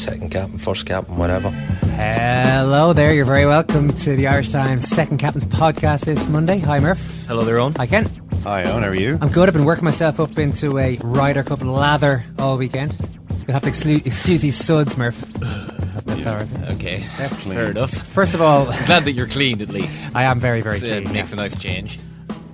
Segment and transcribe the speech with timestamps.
[0.00, 1.50] Second captain, first captain, whatever.
[1.50, 6.58] Hello there, you're very welcome to the Irish Times Second Captain's podcast this Monday.
[6.58, 7.26] Hi Murph.
[7.26, 7.74] Hello there, Owen.
[7.76, 8.06] Hi Ken.
[8.42, 9.18] Hi, Owen, how are you?
[9.20, 12.96] I'm good, I've been working myself up into a Ryder Cup lather all weekend.
[13.46, 15.20] You'll have to exclu- excuse these suds, Murph.
[16.06, 16.48] That's alright.
[16.70, 17.90] Okay, fair enough.
[17.90, 20.00] First of all, I'm glad that you're clean at least.
[20.16, 21.12] I am very, very It uh, clean.
[21.12, 21.34] makes yeah.
[21.34, 21.98] a nice change.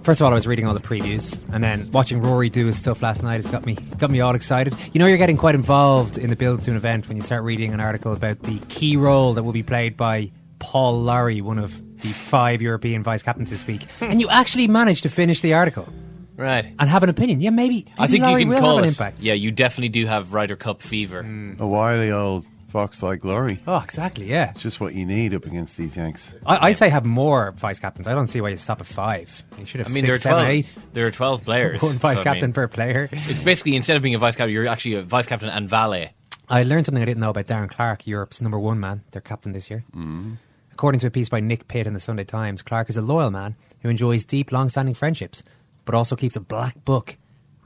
[0.07, 2.79] First of all, I was reading all the previews, and then watching Rory do his
[2.79, 4.73] stuff last night has got me got me all excited.
[4.93, 7.43] You know, you're getting quite involved in the build to an event when you start
[7.43, 11.59] reading an article about the key role that will be played by Paul Lawrie, one
[11.59, 14.05] of the five European vice captains this week, hmm.
[14.05, 15.89] and you actually managed to finish the article
[16.37, 16.72] Right.
[16.78, 17.41] and have an opinion.
[17.41, 17.84] Yeah, maybe.
[17.87, 18.87] maybe I think Lowry you can will call have it.
[18.87, 19.19] an impact.
[19.19, 21.25] Yeah, you definitely do have Ryder Cup fever.
[21.25, 21.55] Hmm.
[21.59, 23.60] A wily old fox like glory.
[23.66, 24.27] Oh, exactly.
[24.27, 24.50] Yeah.
[24.50, 26.34] It's just what you need up against these Yanks.
[26.44, 28.09] I, I say have more vice captains.
[28.09, 29.43] I don't see why you stop at five.
[29.59, 30.50] You should have I mean, six, there are seven, twelve.
[30.50, 30.78] eight.
[30.93, 31.82] There are twelve players.
[31.82, 33.09] One vice so, I captain mean, per player.
[33.12, 36.12] It's basically instead of being a vice captain, you're actually a vice captain and valet.
[36.49, 39.53] I learned something I didn't know about Darren Clarke, Europe's number one man, their captain
[39.53, 39.84] this year.
[39.91, 40.34] Mm-hmm.
[40.72, 43.31] According to a piece by Nick Pitt in the Sunday Times, Clarke is a loyal
[43.31, 45.43] man who enjoys deep, long-standing friendships,
[45.84, 47.16] but also keeps a black book,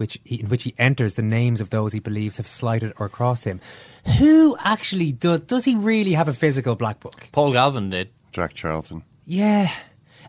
[0.00, 3.08] which he, in which he enters the names of those he believes have slighted or
[3.10, 3.60] crossed him.
[4.18, 5.40] Who actually does?
[5.40, 7.28] Does he really have a physical black book?
[7.32, 8.08] Paul Galvin did.
[8.32, 9.02] Jack Charlton.
[9.26, 9.70] Yeah.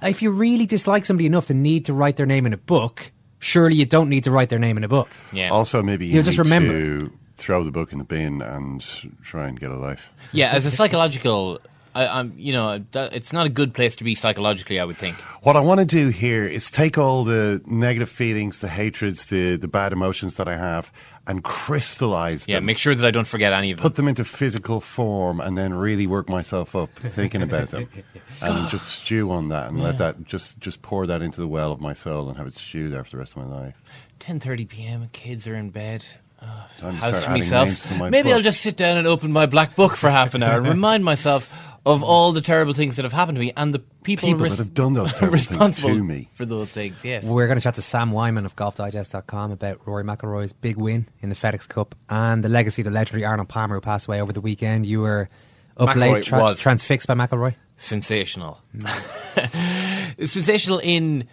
[0.02, 3.12] If you really dislike somebody enough to need to write their name in a book,
[3.40, 5.08] surely you don't need to write their name in a book.
[5.32, 5.50] Yeah.
[5.50, 7.00] Also, maybe you You'll just remember.
[7.00, 8.82] to throw the book in the bin and
[9.24, 10.10] try and get a life.
[10.34, 11.60] yeah, as a psychological,
[11.94, 12.34] I, I'm.
[12.38, 14.80] You know, it's not a good place to be psychologically.
[14.80, 15.18] I would think.
[15.44, 19.56] What I want to do here is take all the negative feelings, the hatreds, the,
[19.58, 20.92] the bad emotions that I have,
[21.26, 22.66] and crystallize Yeah, them.
[22.66, 23.82] make sure that I don't forget any of them.
[23.84, 27.90] put them into physical form and then really work myself up thinking about them
[28.42, 31.72] and just stew on that and let that just just pour that into the well
[31.72, 33.76] of my soul and have it stew there for the rest of my life.
[34.20, 35.10] 10:30 p.m.
[35.12, 36.04] Kids are in bed.
[36.40, 37.76] Uh, Time House to myself.
[37.84, 38.34] to Maybe book.
[38.38, 41.04] I'll just sit down and open my black book for half an hour and remind
[41.06, 41.52] myself
[41.86, 42.10] of mm-hmm.
[42.10, 44.64] all the terrible things that have happened to me and the people, People res- that
[44.64, 46.30] have done those terrible things to me.
[46.34, 46.98] for those things.
[47.04, 47.24] Yes.
[47.24, 51.30] We're going to chat to Sam Weinman of GolfDigest.com about Rory McIlroy's big win in
[51.30, 54.32] the FedEx Cup and the legacy of the legendary Arnold Palmer who passed away over
[54.32, 54.86] the weekend.
[54.86, 55.30] You were
[55.78, 56.60] up McIlroy late, tra- was.
[56.60, 57.56] transfixed by McIlroy.
[57.78, 58.60] sensational.
[58.78, 60.28] Mm.
[60.28, 61.28] Sensational in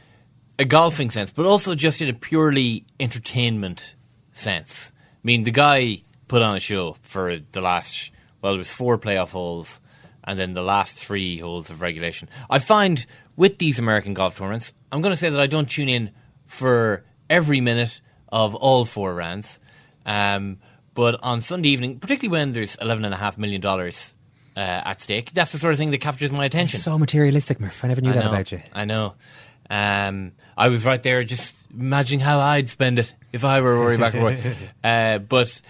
[0.58, 3.94] a golfing sense, but also just in a purely entertainment
[4.32, 4.92] sense.
[4.94, 8.10] I mean, the guy put on a show for the last,
[8.40, 9.78] well, it was four playoff holes
[10.28, 12.28] and then the last three holes of regulation.
[12.50, 15.88] I find with these American golf tournaments, I'm going to say that I don't tune
[15.88, 16.10] in
[16.46, 19.58] for every minute of all four rounds.
[20.04, 20.58] Um,
[20.92, 23.90] but on Sunday evening, particularly when there's $11.5 million uh,
[24.54, 26.78] at stake, that's the sort of thing that captures my attention.
[26.78, 27.82] So materialistic, Murph.
[27.82, 28.60] I never knew I that know, about you.
[28.74, 29.14] I know.
[29.70, 33.96] Um, I was right there, just imagining how I'd spend it if I were Rory
[33.96, 34.54] McIlroy.
[34.84, 35.62] uh, but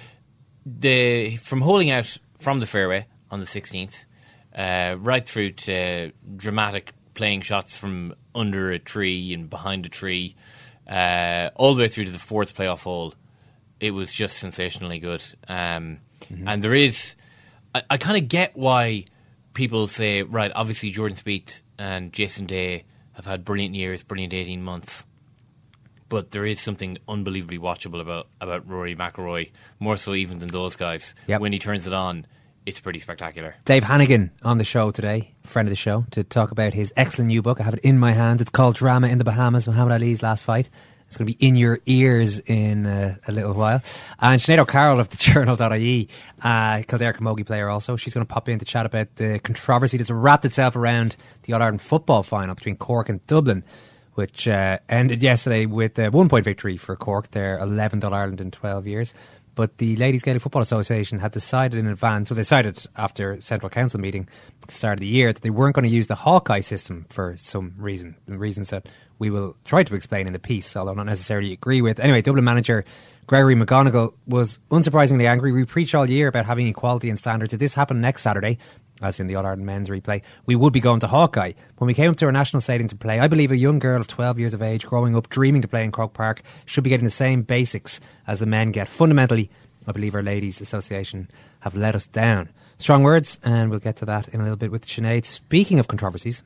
[0.66, 4.04] the from holding out from the fairway on the 16th,
[4.58, 10.34] uh, right through to dramatic playing shots from under a tree and behind a tree,
[10.88, 13.14] uh, all the way through to the fourth playoff hole,
[13.80, 15.22] it was just sensationally good.
[15.46, 16.00] Um,
[16.48, 17.14] And there is,
[17.74, 19.04] I, I kind of get why
[19.54, 24.62] people say, right, obviously Jordan Spieth and Jason Day have had brilliant years, brilliant 18
[24.62, 25.04] months.
[26.08, 30.74] But there is something unbelievably watchable about, about Rory McIlroy, more so even than those
[30.74, 31.14] guys.
[31.26, 31.40] Yep.
[31.40, 32.26] When he turns it on,
[32.68, 33.54] it's pretty spectacular.
[33.64, 37.28] Dave Hannigan on the show today, friend of the show, to talk about his excellent
[37.28, 37.60] new book.
[37.60, 38.42] I have it in my hands.
[38.42, 40.68] It's called Drama in the Bahamas, Muhammad Ali's Last Fight.
[41.06, 43.80] It's going to be in your ears in uh, a little while.
[44.20, 46.08] And Sinead O'Carroll of the Journal.ie,
[46.42, 49.96] uh, Kildare Camogie player also, she's going to pop in to chat about the controversy
[49.96, 53.64] that's wrapped itself around the All Ireland football final between Cork and Dublin,
[54.12, 58.42] which uh, ended yesterday with a one point victory for Cork, their 11th All Ireland
[58.42, 59.14] in 12 years.
[59.58, 63.68] But the Ladies Gaelic Football Association had decided in advance, well, they decided after Central
[63.68, 64.28] Council meeting
[64.62, 67.06] at the start of the year that they weren't going to use the Hawkeye system
[67.10, 68.86] for some reason, reasons that
[69.18, 71.98] we will try to explain in the piece, although not necessarily agree with.
[71.98, 72.84] Anyway, Dublin manager
[73.26, 75.50] Gregory McGonigle was unsurprisingly angry.
[75.50, 77.52] We preach all year about having equality and standards.
[77.52, 78.58] If this happened next Saturday,
[79.02, 81.52] as in the All Ireland men's replay, we would be going to Hawkeye.
[81.78, 84.00] When we came up to our national stadium to play, I believe a young girl
[84.00, 86.90] of 12 years of age, growing up, dreaming to play in Croke Park, should be
[86.90, 88.88] getting the same basics as the men get.
[88.88, 89.50] Fundamentally,
[89.86, 91.28] I believe our Ladies Association
[91.60, 92.50] have let us down.
[92.78, 95.24] Strong words, and we'll get to that in a little bit with Sinead.
[95.24, 96.42] Speaking of controversies,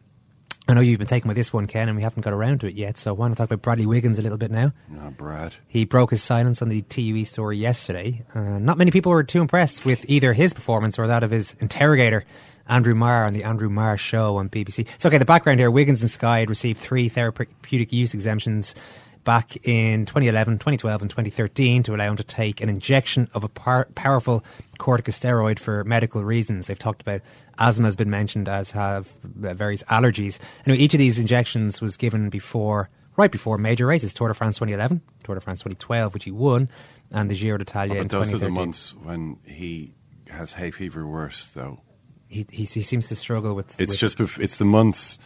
[0.69, 2.69] I know you've been taking with this one, Ken, and we haven't got around to
[2.69, 2.97] it yet.
[2.97, 4.73] So why not talk about Bradley Wiggins a little bit now?
[4.95, 5.57] Oh, Brad.
[5.67, 8.25] He broke his silence on the TUE story yesterday.
[8.33, 11.57] Uh, not many people were too impressed with either his performance or that of his
[11.59, 12.25] interrogator,
[12.69, 14.87] Andrew Marr, on the Andrew Marr show on BBC.
[14.99, 18.77] So, okay, the background here Wiggins and Sky had received three therapeutic use exemptions
[19.25, 23.49] back in 2011, 2012, and 2013 to allow him to take an injection of a
[23.49, 24.45] par- powerful
[24.79, 26.67] corticosteroid for medical reasons.
[26.67, 27.21] They've talked about
[27.59, 29.13] asthma has been mentioned, as have
[29.45, 30.39] uh, various allergies.
[30.67, 34.57] Anyway, each of these injections was given before, right before major races: Tour de France
[34.57, 36.69] 2011, Tour de France 2012, which he won,
[37.11, 39.95] and the Giro d'Italia Oh, in but those are the months when he
[40.29, 41.81] has hay fever worse, though.
[42.29, 43.79] He, he, he seems to struggle with.
[43.79, 45.19] It's with just bef- it's the months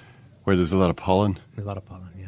[0.42, 2.10] where there's a lot of pollen, a lot of pollen.
[2.18, 2.26] Yeah,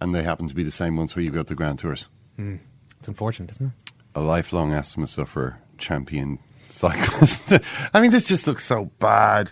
[0.00, 2.08] and they happen to be the same ones where you go to Grand Tours.
[2.36, 2.56] Hmm.
[2.98, 3.92] it's unfortunate, isn't it?
[4.16, 6.38] A lifelong asthma sufferer, champion
[6.68, 7.52] cyclist.
[7.94, 9.50] I mean, this just looks so bad.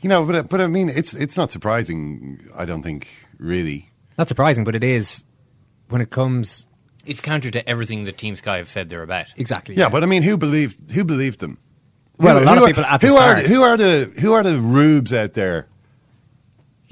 [0.00, 2.48] You know, but but I mean, it's it's not surprising.
[2.56, 3.08] I don't think
[3.38, 3.90] really.
[4.18, 5.24] Not surprising, but it is
[5.88, 6.68] when it comes
[7.06, 9.26] It's counter to everything that Team Sky have said they're about.
[9.36, 9.74] exactly.
[9.76, 11.58] Yeah, but I mean, who believed who believed them?
[12.18, 13.38] Well, Who- a lot who of are- people at the who start.
[13.38, 15.68] are who are the who are the rubes out there?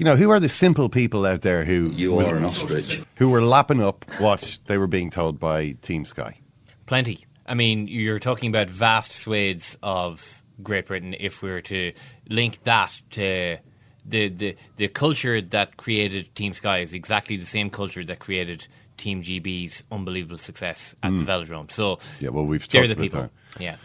[0.01, 3.03] You know, who are the simple people out there who You was- are an ostrich.
[3.17, 6.39] who were lapping up what they were being told by Team Sky?
[6.87, 7.27] Plenty.
[7.45, 11.15] I mean, you're talking about vast swathes of Great Britain.
[11.19, 11.93] If we were to
[12.27, 13.59] link that to
[14.03, 18.65] the, the the culture that created Team Sky is exactly the same culture that created
[18.97, 21.23] Team GB's unbelievable success at mm.
[21.23, 21.71] the Velodrome.
[21.71, 23.29] So Yeah, well, we've talked the about people.
[23.59, 23.75] Yeah.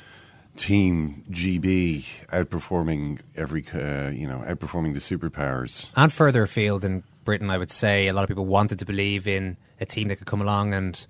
[0.56, 5.91] Team GB outperforming every uh, you know outperforming the superpowers.
[5.97, 9.26] and further afield in Britain, I would say a lot of people wanted to believe
[9.26, 11.06] in a team that could come along and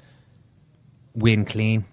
[1.15, 1.85] win clean.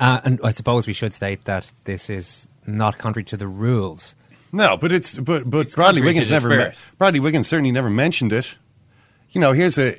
[0.00, 4.16] Uh, and I suppose we should state that this is not contrary to the rules.
[4.52, 8.54] No, but it's but but Bradley Wiggins never me- Bradley Wiggins certainly never mentioned it.
[9.34, 9.96] You know, here's a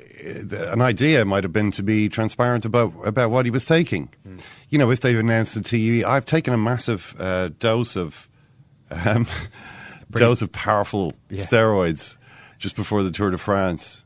[0.72, 4.08] an idea might have been to be transparent about about what he was taking.
[4.22, 4.38] Hmm.
[4.70, 8.28] You know, if they've announced the TUE, I've taken a massive uh, dose of
[8.90, 9.26] um,
[10.10, 12.16] dose of powerful steroids
[12.58, 14.04] just before the Tour de France.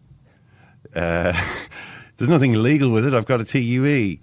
[0.96, 1.32] Uh,
[2.16, 3.14] there's nothing illegal with it.
[3.14, 4.18] I've got a TUE.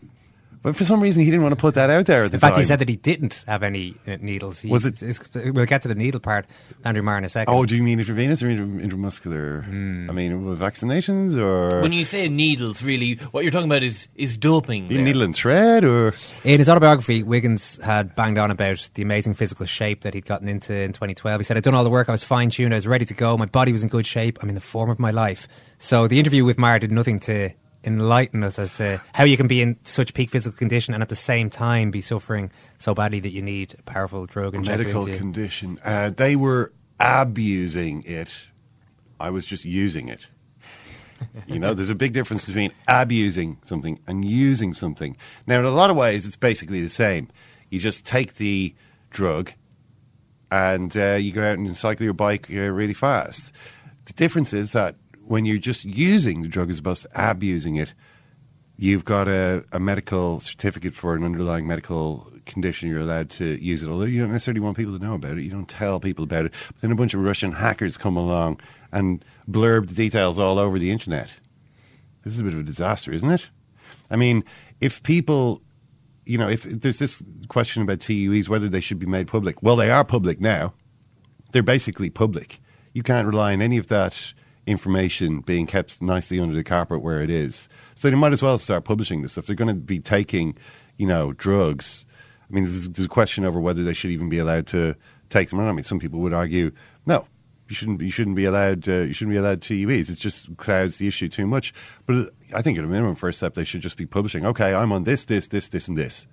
[0.63, 2.39] But for some reason, he didn't want to put that out there at the In
[2.41, 2.61] fact, time.
[2.61, 4.59] he said that he didn't have any uh, needles.
[4.61, 6.45] He, Was it- it's- we'll get to the needle part,
[6.83, 7.53] Andrew Marr, in a second.
[7.53, 9.63] Oh, do you mean intravenous or intra- intramuscular?
[10.09, 14.07] I mean, with vaccinations or When you say needles, really, what you're talking about is
[14.15, 14.83] is doping.
[14.89, 15.05] you there.
[15.05, 19.65] needle and thread or In his autobiography, Wiggins had banged on about the amazing physical
[19.65, 21.39] shape that he'd gotten into in 2012.
[21.39, 23.13] He said, I'd done all the work, I was fine tuned, I was ready to
[23.13, 25.47] go, my body was in good shape, I'm in the form of my life.
[25.77, 27.51] So the interview with Marr did nothing to
[27.83, 31.09] enlighten us as to how you can be in such peak physical condition and at
[31.09, 35.05] the same time be suffering so badly that you need a powerful drug and medical
[35.05, 35.79] condition.
[35.83, 38.33] Uh, they were abusing it.
[39.19, 40.27] I was just using it.
[41.47, 45.17] you know, there's a big difference between abusing something and using something.
[45.47, 47.29] Now, in a lot of ways, it's basically the same.
[47.69, 48.75] You just take the
[49.09, 49.51] drug
[50.51, 53.51] and uh, you go out and cycle your bike uh, really fast.
[54.05, 54.95] The difference is that
[55.27, 57.93] when you're just using the drug as opposed to abusing it,
[58.77, 63.81] you've got a, a medical certificate for an underlying medical condition, you're allowed to use
[63.81, 63.89] it.
[63.89, 66.45] Although you don't necessarily want people to know about it, you don't tell people about
[66.45, 66.53] it.
[66.67, 70.79] But then a bunch of Russian hackers come along and blurb the details all over
[70.79, 71.29] the internet.
[72.23, 73.49] This is a bit of a disaster, isn't it?
[74.09, 74.43] I mean,
[74.79, 75.61] if people,
[76.25, 79.75] you know, if there's this question about TUEs, whether they should be made public, well,
[79.75, 80.73] they are public now.
[81.51, 82.61] They're basically public.
[82.93, 84.33] You can't rely on any of that
[84.67, 87.67] information being kept nicely under the carpet where it is.
[87.95, 89.37] So they might as well start publishing this.
[89.37, 90.55] If they're going to be taking,
[90.97, 92.05] you know, drugs,
[92.49, 94.95] I mean, there's, there's a question over whether they should even be allowed to
[95.29, 95.59] take them.
[95.59, 96.71] I mean, some people would argue,
[97.05, 97.25] no,
[97.69, 98.01] you shouldn't.
[98.01, 98.87] You shouldn't be allowed.
[98.87, 100.09] Uh, you shouldn't be allowed TUEs.
[100.09, 101.73] It just clouds the issue too much.
[102.05, 104.45] But I think at a minimum, first step, they should just be publishing.
[104.45, 106.27] Okay, I'm on this, this, this, this, and this.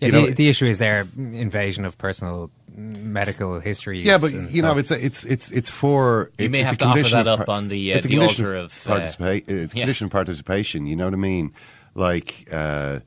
[0.00, 4.00] Yeah, the, know- the issue is their invasion of personal medical history.
[4.00, 6.30] Yeah, but you know, it's a, it's it's it's for.
[6.38, 7.92] You it's, may it's have a to offer condition that of up par- on the,
[7.92, 9.82] uh, it's a the condition altar of, uh, participa- it's yeah.
[9.82, 10.86] condition of participation.
[10.86, 11.52] You know what I mean?
[11.94, 13.00] Like uh,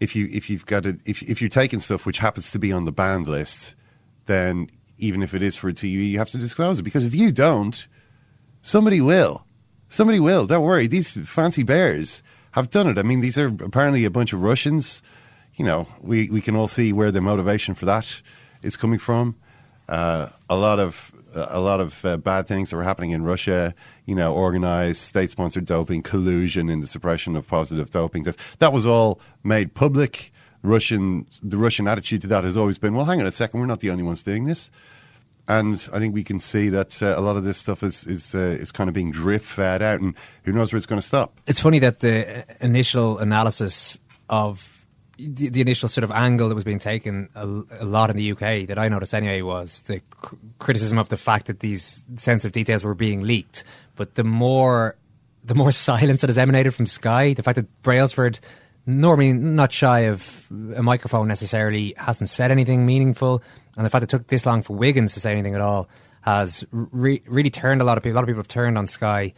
[0.00, 2.72] if you if you've got a, if if you're taking stuff which happens to be
[2.72, 3.74] on the banned list,
[4.26, 7.14] then even if it is for a TUE, you have to disclose it because if
[7.14, 7.86] you don't,
[8.62, 9.44] somebody will.
[9.88, 10.46] Somebody will.
[10.46, 10.86] Don't worry.
[10.86, 12.22] These fancy bears
[12.52, 12.98] have done it.
[12.98, 15.02] I mean, these are apparently a bunch of Russians.
[15.54, 18.20] You know, we, we can all see where the motivation for that
[18.62, 19.36] is coming from.
[19.88, 23.74] Uh, a lot of a lot of uh, bad things that were happening in Russia.
[24.06, 28.42] You know, organized state-sponsored doping, collusion in the suppression of positive doping tests.
[28.58, 30.32] That was all made public.
[30.62, 33.66] Russian the Russian attitude to that has always been, well, hang on a second, we're
[33.66, 34.70] not the only ones doing this
[35.50, 38.34] and I think we can see that uh, a lot of this stuff is is
[38.34, 40.14] uh, is kind of being drip fed out, and
[40.44, 41.38] who knows where it's going to stop.
[41.46, 43.98] It's funny that the initial analysis
[44.28, 44.79] of
[45.28, 47.44] the, the initial sort of angle that was being taken a,
[47.80, 51.16] a lot in the UK that I noticed anyway was the c- criticism of the
[51.16, 53.64] fact that these sensitive details were being leaked.
[53.96, 54.96] But the more
[55.44, 58.40] the more silence that has emanated from Sky, the fact that Brailsford,
[58.86, 63.42] normally not shy of a microphone necessarily, hasn't said anything meaningful,
[63.76, 65.88] and the fact it took this long for Wiggins to say anything at all
[66.22, 68.14] has re- really turned a lot of people.
[68.14, 69.32] A lot of people have turned on Sky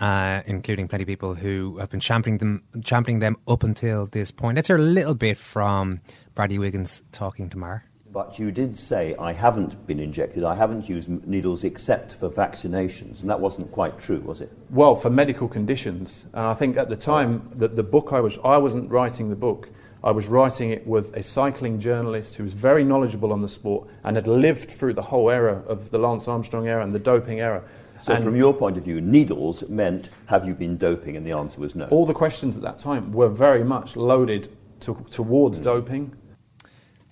[0.00, 4.30] uh, including plenty of people who have been championing them, championing them up until this
[4.30, 4.56] point.
[4.56, 6.00] Let's hear a little bit from
[6.34, 7.84] Bradley Wiggins talking to Marr.
[8.12, 13.20] But you did say, I haven't been injected, I haven't used needles except for vaccinations,
[13.20, 14.50] and that wasn't quite true, was it?
[14.70, 18.38] Well, for medical conditions, and I think at the time that the book I was,
[18.42, 19.68] I wasn't writing the book.
[20.02, 23.88] I was writing it with a cycling journalist who was very knowledgeable on the sport
[24.04, 27.40] and had lived through the whole era of the Lance Armstrong era and the doping
[27.40, 27.64] era.
[28.00, 31.16] So, And from your point of view, needles meant, have you been doping?
[31.16, 31.86] And the answer was no.
[31.86, 34.48] all the questions at that time were very much loaded
[34.80, 35.10] to, Mm.
[35.10, 36.12] towards doping.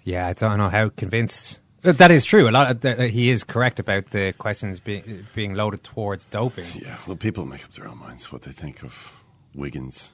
[0.04, 1.60] Yeah, I don't know how convinced.
[1.82, 2.48] That is true.
[2.48, 2.70] A lot.
[2.70, 6.66] Of the, he is correct about the questions being being loaded towards doping.
[6.74, 8.94] Yeah, well, people make up their own minds what they think of
[9.54, 10.12] Wiggins.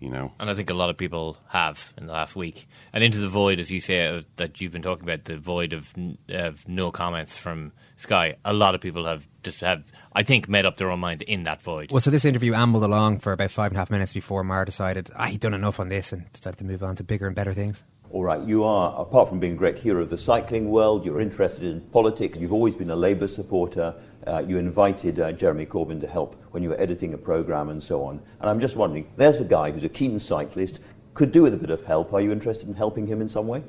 [0.00, 2.68] You know, And I think a lot of people have in the last week.
[2.92, 5.72] And into the void, as you say, uh, that you've been talking about, the void
[5.72, 8.36] of, n- of no comments from Sky.
[8.44, 11.42] A lot of people have just have, I think, made up their own mind in
[11.44, 11.90] that void.
[11.90, 14.64] Well, so this interview ambled along for about five and a half minutes before Marr
[14.64, 17.34] decided ah, he'd done enough on this and decided to move on to bigger and
[17.34, 17.84] better things.
[18.10, 21.20] All right, you are, apart from being a great hero of the cycling world, you're
[21.20, 23.94] interested in politics, you've always been a Labour supporter,
[24.26, 27.82] uh, you invited uh, Jeremy Corbyn to help when you were editing a programme and
[27.82, 28.18] so on.
[28.40, 30.80] And I'm just wondering, there's a guy who's a keen cyclist,
[31.12, 32.14] could do with a bit of help.
[32.14, 33.62] Are you interested in helping him in some way?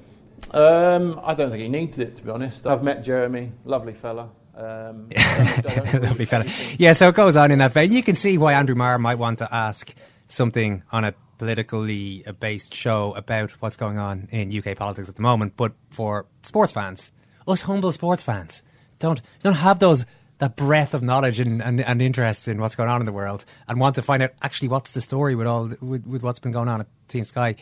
[0.51, 2.65] Um, I don't think he needs it, to be honest.
[2.65, 4.29] I've met Jeremy, lovely fella.
[4.55, 6.45] Um, I don't- I don't really Lovely fella.
[6.77, 7.91] Yeah, so it goes on in that vein.
[7.91, 9.93] You can see why Andrew Marr might want to ask
[10.27, 15.21] something on a politically based show about what's going on in UK politics at the
[15.23, 15.53] moment.
[15.57, 17.11] But for sports fans,
[17.47, 18.61] us humble sports fans,
[18.99, 20.05] don't don't have those
[20.37, 23.43] that breadth of knowledge and, and, and interest in what's going on in the world
[23.67, 26.51] and want to find out actually what's the story with all with, with what's been
[26.51, 27.55] going on at Team Sky.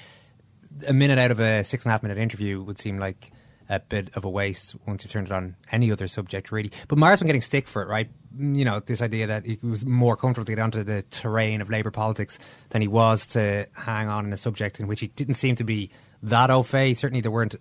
[0.87, 3.31] A minute out of a six and a half minute interview would seem like
[3.69, 6.71] a bit of a waste once you've turned it on any other subject, really.
[6.87, 8.09] But Marr's been getting stick for it, right?
[8.37, 11.61] Mm, you know, this idea that he was more comfortable to get onto the terrain
[11.61, 15.07] of Labour politics than he was to hang on in a subject in which he
[15.07, 15.89] didn't seem to be
[16.23, 16.93] that au fait.
[16.93, 17.55] Certainly, there weren't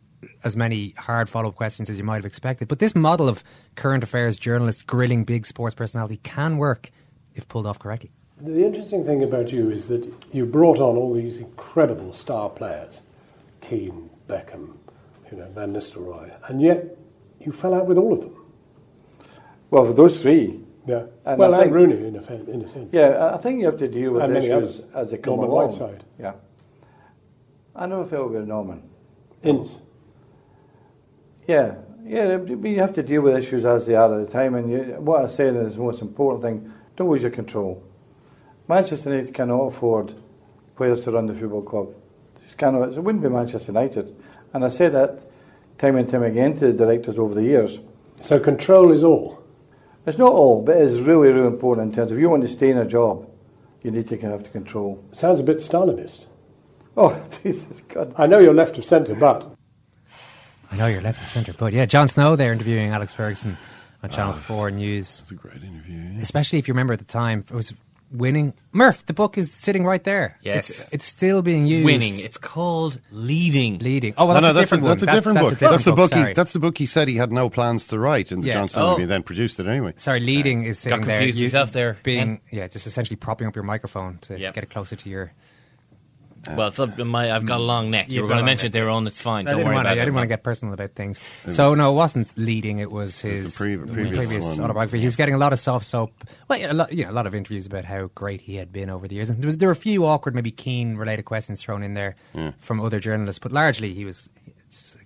[0.44, 2.68] as many hard follow up questions as you might have expected.
[2.68, 3.42] But this model of
[3.74, 6.90] current affairs journalists grilling big sports personality can work
[7.34, 8.10] if pulled off correctly.
[8.38, 13.00] The interesting thing about you is that you brought on all these incredible star players,
[13.62, 14.76] Keane, Beckham,
[15.30, 16.96] you know, Van Nistelrooy, and yet
[17.40, 18.34] you fell out with all of them.
[19.70, 21.06] Well, for those three, Yeah.
[21.24, 22.92] And well, I and think- Rooney, in a, in a sense.
[22.92, 25.64] yeah, I think you have to deal with And issues as they come Norman along.
[25.66, 26.04] Whiteside.
[26.18, 26.34] Yeah,
[27.74, 28.82] I never felt with Norman.
[29.42, 29.78] Ince.
[31.46, 34.54] Yeah, yeah, but you have to deal with issues as they are at the time.
[34.54, 37.82] And you, what I say is the most important thing: don't lose your control.
[38.68, 40.14] Manchester United cannot afford
[40.76, 41.94] players to run the football club.
[42.44, 42.92] Just cannot.
[42.92, 44.14] It wouldn't be Manchester United.
[44.56, 45.20] And I say that
[45.76, 47.78] time and time again to the directors over the years.
[48.22, 49.42] So control is all.
[50.06, 52.48] It's not all, but it's really, really important in terms of if you want to
[52.48, 53.28] stay in a job,
[53.82, 55.04] you need to have to control.
[55.12, 56.24] Sounds a bit Stalinist.
[56.96, 58.14] Oh, Jesus God.
[58.16, 59.46] I know you're left of centre, but
[60.72, 63.58] I know you're left of centre, but yeah, Jon Snow there interviewing Alex Ferguson
[64.02, 65.20] on Channel Oh, 4 News.
[65.20, 65.98] It's a great interview.
[65.98, 66.20] yeah.
[66.20, 67.74] Especially if you remember at the time, it was
[68.10, 68.54] winning.
[68.72, 70.38] Murph, the book is sitting right there.
[70.42, 70.70] Yes.
[70.70, 71.84] It's, it's still being used.
[71.84, 72.14] Winning.
[72.18, 73.78] It's called leading.
[73.78, 74.14] Leading.
[74.16, 74.90] Oh, well, no, that's no, a different one.
[74.90, 75.70] that's a That- different that's a book.
[75.70, 76.10] that's the book, book.
[76.10, 76.28] sorry.
[76.28, 78.54] He, that's the book he said he had no plans to write in the Yeah.
[78.54, 79.04] Johnson Oh.
[79.06, 79.92] then produced it anyway.
[79.96, 81.20] Sorry, leading is sitting there.
[81.20, 81.96] confused myself there.
[82.02, 84.54] Being, yeah, just essentially propping up your microphone to Yep.
[84.54, 85.32] get it closer to your.
[86.48, 87.66] Uh, well, it's my, I've got a mm.
[87.66, 88.08] long neck.
[88.08, 89.06] You were going to mention it there on.
[89.06, 89.46] It's fine.
[89.46, 90.04] I Don't didn't worry want about to, I it.
[90.06, 91.20] didn't want to get personal about things.
[91.50, 92.78] So no, it wasn't leading.
[92.78, 94.60] It was his the pre- previous one.
[94.60, 94.98] autobiography.
[95.00, 96.12] He was getting a lot of soft soap.
[96.48, 98.72] Well, yeah, a lot, you know, a lot of interviews about how great he had
[98.72, 99.28] been over the years.
[99.28, 102.16] And there was there were a few awkward, maybe keen related questions thrown in there
[102.58, 104.28] from other journalists, but largely he was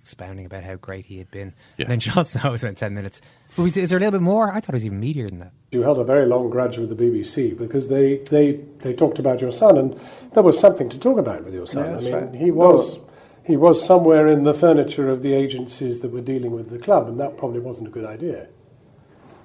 [0.01, 1.53] expounding about how great he had been.
[1.77, 1.85] Yeah.
[1.85, 3.21] And then Jon Snow spent ten minutes.
[3.55, 4.51] But was, is there a little bit more?
[4.51, 5.51] I thought it was even meatier than that.
[5.71, 9.41] You held a very long grudge with the BBC because they, they, they talked about
[9.41, 9.99] your son, and
[10.33, 11.85] there was something to talk about with your son.
[11.85, 12.35] Yeah, I mean, right.
[12.35, 12.99] he was
[13.43, 17.07] he was somewhere in the furniture of the agencies that were dealing with the club,
[17.07, 18.47] and that probably wasn't a good idea.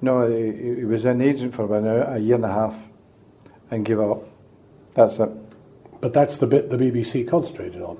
[0.01, 2.75] No, he, he was an agent for about a a year and a half
[3.71, 4.23] and gave up.
[4.93, 5.29] That's it.
[5.99, 7.97] But that's the bit the BBC concentrated on.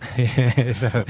[0.72, 1.04] so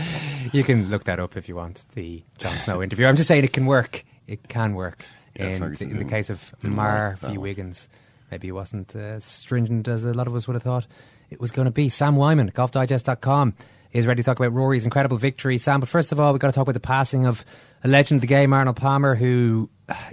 [0.52, 3.06] you can look that up if you want the Jon Snow interview.
[3.06, 4.04] I'm just saying it can work.
[4.26, 5.04] It can work.
[5.37, 7.40] Yeah, in, Ferguson in the case of didn't like that Murphy one.
[7.40, 7.88] Wiggins,
[8.30, 10.87] maybe it wasn't as stringent as a lot of us would have thought
[11.30, 11.88] it was going to be.
[11.88, 13.54] Sam Weinman, golfdigest.com,
[13.92, 15.59] is ready to talk about Rory's incredible victory.
[15.59, 17.44] Sam, but first of all, we've got to talk about the passing of
[17.82, 19.70] a legend of the game, Arnold Palmer, who,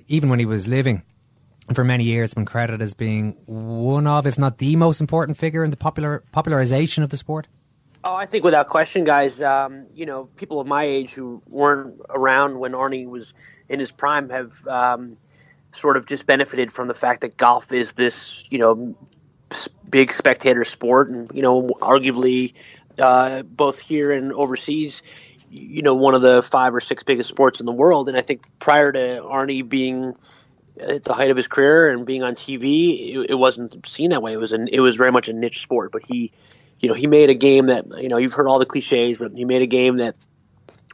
[0.08, 1.04] even when he was living,
[1.74, 5.64] for many years been credited as being one of, if not the most important figure
[5.64, 7.48] in the popular popularization of the sport.
[8.08, 9.42] Oh, I think without question, guys.
[9.42, 13.34] Um, you know, people of my age who weren't around when Arnie was
[13.68, 15.18] in his prime have um,
[15.74, 18.96] sort of just benefited from the fact that golf is this, you know,
[19.90, 22.54] big spectator sport, and you know, arguably
[22.98, 25.02] uh, both here and overseas,
[25.52, 28.08] you know, one of the five or six biggest sports in the world.
[28.08, 30.16] And I think prior to Arnie being
[30.80, 34.22] at the height of his career and being on TV, it, it wasn't seen that
[34.22, 34.32] way.
[34.32, 35.92] It was an, it was very much a niche sport.
[35.92, 36.32] But he,
[36.80, 39.32] you know, he made a game that you know you've heard all the cliches, but
[39.36, 40.16] he made a game that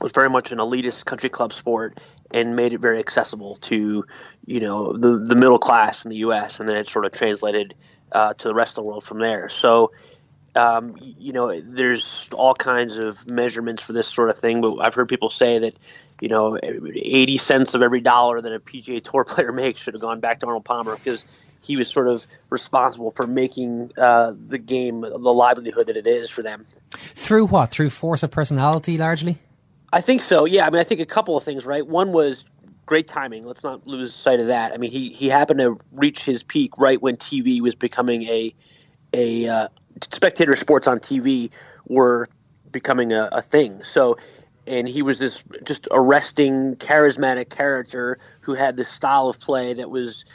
[0.02, 2.00] was very much an elitist country club sport
[2.32, 4.06] and made it very accessible to
[4.46, 6.60] you know the the middle class in the U.S.
[6.60, 7.74] and then it sort of translated
[8.12, 9.50] uh, to the rest of the world from there.
[9.50, 9.92] So.
[10.56, 14.94] Um, you know, there's all kinds of measurements for this sort of thing, but I've
[14.94, 15.74] heard people say that,
[16.22, 20.02] you know, 80 cents of every dollar that a PGA Tour player makes should have
[20.02, 21.26] gone back to Arnold Palmer because
[21.64, 26.30] he was sort of responsible for making uh, the game the livelihood that it is
[26.30, 26.66] for them.
[26.92, 27.72] Through what?
[27.72, 29.38] Through force of personality, largely.
[29.92, 30.46] I think so.
[30.46, 31.86] Yeah, I mean, I think a couple of things, right?
[31.86, 32.46] One was
[32.86, 33.46] great timing.
[33.46, 34.74] Let's not lose sight of that.
[34.74, 38.54] I mean, he he happened to reach his peak right when TV was becoming a
[39.14, 39.68] a uh,
[40.12, 41.52] spectator sports on TV
[41.88, 42.28] were
[42.72, 43.84] becoming a, a thing.
[43.84, 44.18] So,
[44.66, 49.90] and he was this just arresting, charismatic character who had this style of play that
[49.90, 50.26] was,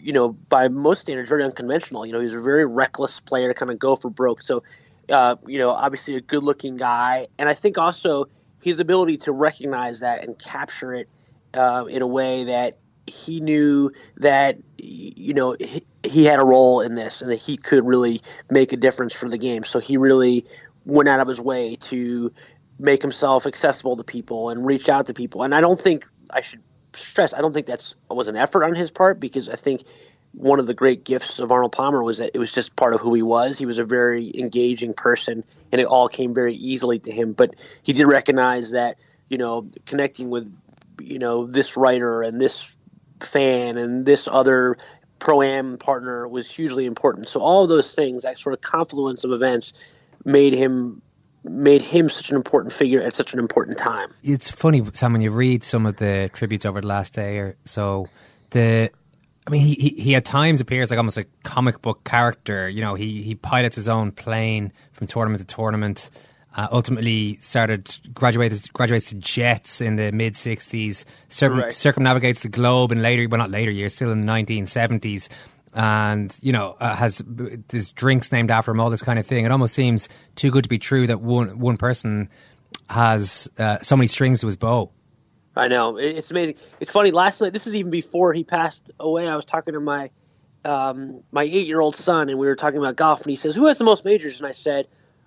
[0.00, 2.06] you know, by most standards, very unconventional.
[2.06, 4.42] You know, he was a very reckless player to kind of go for broke.
[4.42, 4.62] So,
[5.08, 8.26] uh, you know, obviously a good-looking guy, and I think also
[8.62, 11.08] his ability to recognize that and capture it
[11.54, 16.80] uh, in a way that he knew that you know he, he had a role
[16.80, 18.20] in this and that he could really
[18.50, 19.64] make a difference for the game.
[19.64, 20.44] So he really
[20.84, 22.32] went out of his way to
[22.78, 25.42] make himself accessible to people and reach out to people.
[25.42, 26.62] And I don't think I should
[26.98, 29.84] stress I don't think that's was an effort on his part because I think
[30.32, 33.00] one of the great gifts of Arnold Palmer was that it was just part of
[33.00, 33.58] who he was.
[33.58, 37.32] He was a very engaging person, and it all came very easily to him.
[37.32, 40.54] But he did recognize that, you know, connecting with,
[41.00, 42.68] you know, this writer and this
[43.20, 44.76] fan and this other
[45.18, 47.28] pro am partner was hugely important.
[47.28, 49.72] So all of those things, that sort of confluence of events,
[50.24, 51.02] made him
[51.44, 54.12] made him such an important figure at such an important time.
[54.22, 57.56] It's funny, Sam, when you read some of the tributes over the last day or
[57.64, 58.08] so,
[58.50, 58.90] the
[59.46, 62.68] I mean, he, he, he at times appears like almost a comic book character.
[62.68, 66.10] You know, he, he pilots his own plane from tournament to tournament.
[66.54, 71.06] Uh, ultimately, started graduates graduates to jets in the mid '60s.
[71.28, 71.72] Circum, Right.
[71.72, 75.28] Circumnavigates the globe in later, well, not later years, still in the 1970s.
[75.74, 79.44] And you know, uh, has there's drinks named after him, all this kind of thing.
[79.44, 82.28] It almost seems too good to be true that one one person
[82.90, 84.90] has uh, so many strings to his bow.
[85.56, 86.54] I know it's amazing.
[86.80, 87.10] It's funny.
[87.10, 89.28] Last night, this is even before he passed away.
[89.28, 90.10] I was talking to my
[90.64, 93.22] um, my eight year old son, and we were talking about golf.
[93.22, 94.86] And he says, "Who has the most majors?" And I said,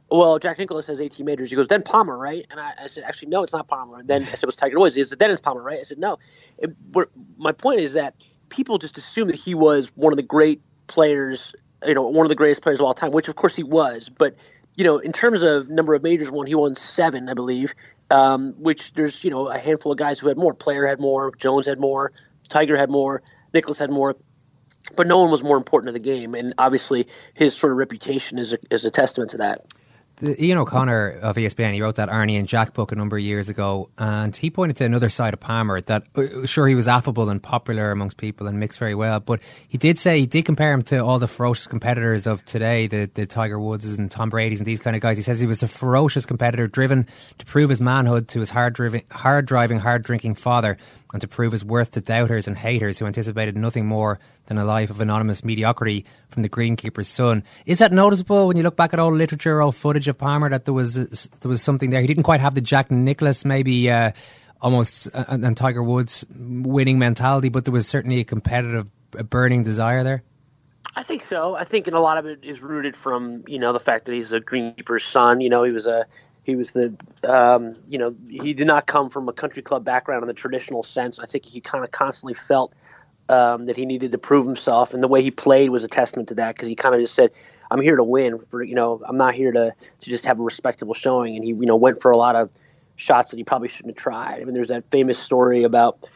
[0.10, 3.04] "Well, Jack Nicklaus has 18 majors." He goes, "Then Palmer, right?" And I, I said,
[3.04, 5.20] "Actually, no, it's not Palmer." And then I said, "It was Tiger Woods." He said,
[5.20, 6.18] "Then it's Palmer, right?" I said, "No."
[6.58, 6.72] It,
[7.38, 8.16] my point is that
[8.52, 12.30] people just assume that he was one of the great players, you know, one of
[12.30, 14.10] the greatest players of all time, which of course he was.
[14.10, 14.36] But
[14.76, 17.74] you know, in terms of number of majors won, he won seven, I believe.
[18.12, 20.54] Um, which there's you know a handful of guys who had more.
[20.54, 21.32] Player had more.
[21.38, 22.12] Jones had more.
[22.52, 24.16] Tiger had more, Nicklaus had more,
[24.96, 26.36] but no one was more important to the game.
[26.36, 29.66] And obviously, his sort of reputation is a, is a testament to that.
[30.24, 33.50] Ian O'Connor of ESPN, he wrote that Arnie and Jack book a number of years
[33.50, 37.30] ago, and he pointed to another side of Palmer that, uh, sure, he was affable
[37.30, 40.72] and popular amongst people and mixed very well, but he did say, he did compare
[40.74, 44.60] him to all the ferocious competitors of today, the, the Tiger Woodses and Tom Brady's
[44.60, 45.18] and these kind of guys.
[45.18, 47.08] He says he was a ferocious competitor, driven
[47.40, 50.78] to prove his manhood to his hard driving, hard driving, hard drinking father,
[51.14, 54.66] and to prove his worth to doubters and haters who anticipated nothing more than a
[54.66, 57.44] life of anonymous mediocrity from the greenkeeper's son.
[57.66, 60.66] Is that noticeable when you look back at old literature, old footage of Palmer, that
[60.66, 62.02] there was there was something there?
[62.02, 64.12] He didn't quite have the Jack Nicklaus, maybe uh,
[64.62, 69.64] almost, uh, and, Tiger Woods winning mentality, but there was certainly a competitive, a burning
[69.64, 70.24] desire there.
[70.96, 71.56] I think so.
[71.56, 74.34] I think, a lot of it is rooted from you know the fact that he's
[74.34, 75.42] a greenkeeper's son.
[75.42, 76.06] You know, he was a
[76.44, 76.94] he was the
[77.24, 80.84] um, you know he did not come from a country club background in the traditional
[80.84, 81.20] sense.
[81.20, 82.74] I think he kind of constantly felt
[83.30, 86.30] um, that he needed to prove himself, and the way he played was a testament
[86.30, 87.32] to that because he kind of just said,
[87.72, 88.40] "I'm here to win.
[88.50, 91.52] For you know, I'm not here to to just have a respectable showing." And he
[91.52, 92.52] you know went for a lot of
[92.98, 94.42] shots that he probably shouldn't have tried.
[94.42, 96.08] I mean, there's that famous story about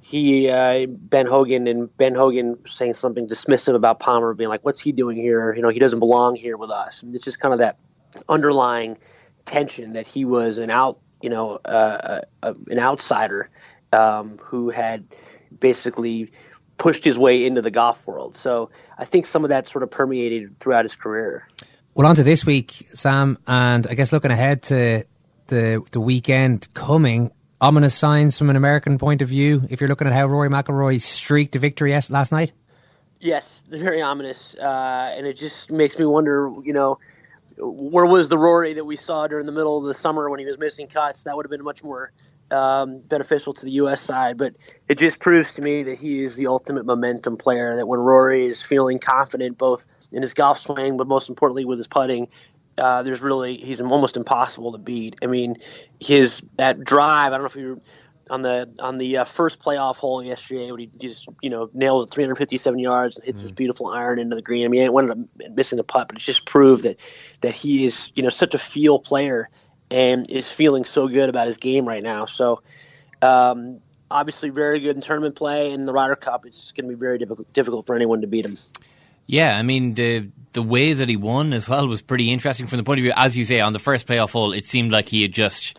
[0.00, 4.80] he uh, Ben Hogan and Ben Hogan saying something dismissive about Palmer, being like, "What's
[4.80, 5.54] he doing here?
[5.54, 7.78] You know, he doesn't belong here with us." And it's just kind of that
[8.28, 8.98] underlying
[9.46, 13.48] tension that he was an out, you know, uh, uh, an outsider
[13.94, 15.04] um, who had
[15.58, 16.30] basically
[16.78, 18.36] pushed his way into the golf world.
[18.36, 21.48] So I think some of that sort of permeated throughout his career.
[21.94, 25.04] Well, on to this week, Sam, and I guess looking ahead to
[25.46, 29.64] the the weekend coming, ominous signs from an American point of view.
[29.70, 32.52] If you're looking at how Rory McIlroy streaked to victory S last night.
[33.20, 36.52] Yes, very ominous, uh, and it just makes me wonder.
[36.62, 36.98] You know,
[37.58, 40.46] where was the Rory that we saw during the middle of the summer when he
[40.46, 41.22] was missing cuts?
[41.22, 42.12] That would have been much more
[42.54, 44.00] um, beneficial to the U.S.
[44.00, 44.38] side.
[44.38, 44.54] But
[44.88, 47.76] it just proves to me that he is the ultimate momentum player.
[47.76, 51.78] That when Rory is feeling confident, both in his golf swing, but most importantly with
[51.78, 52.28] his putting,
[52.78, 55.16] uh, there's really he's almost impossible to beat.
[55.22, 55.56] I mean,
[56.00, 57.32] his that drive.
[57.32, 57.80] I don't know if you
[58.30, 62.06] on the on the uh, first playoff hole yesterday when he just you know nails
[62.06, 63.42] it 357 yards and hits mm.
[63.42, 64.64] this beautiful iron into the green.
[64.64, 66.98] I mean, he ended up missing the putt, but it just proved that
[67.42, 69.48] that he is you know such a feel player
[69.90, 72.26] and is feeling so good about his game right now.
[72.26, 72.62] So.
[73.22, 75.72] Um, obviously, very good in tournament play.
[75.72, 78.44] In the Ryder Cup, it's going to be very difficult, difficult for anyone to beat
[78.44, 78.58] him.
[79.26, 82.76] Yeah, I mean the the way that he won as well was pretty interesting from
[82.76, 85.08] the point of view, as you say, on the first playoff hole, it seemed like
[85.08, 85.78] he had just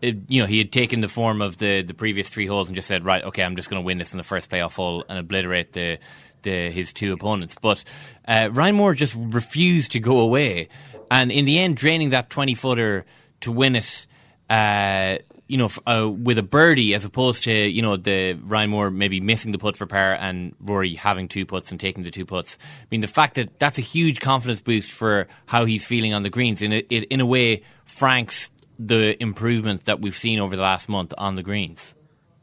[0.00, 2.76] it, you know, he had taken the form of the, the previous three holes and
[2.76, 5.04] just said, right, okay, I'm just going to win this in the first playoff hole
[5.08, 5.98] and obliterate the,
[6.42, 7.56] the his two opponents.
[7.60, 7.84] But
[8.26, 10.68] uh, Ryan Moore just refused to go away,
[11.10, 13.04] and in the end, draining that twenty footer
[13.42, 14.06] to win it.
[14.48, 15.18] Uh,
[15.48, 19.20] you know, uh, with a birdie as opposed to you know the Ryan Moore maybe
[19.20, 22.58] missing the putt for par and Rory having two putts and taking the two putts.
[22.60, 26.22] I mean, the fact that that's a huge confidence boost for how he's feeling on
[26.22, 26.62] the greens.
[26.62, 31.14] In a, in a way, Frank's the improvement that we've seen over the last month
[31.16, 31.95] on the greens.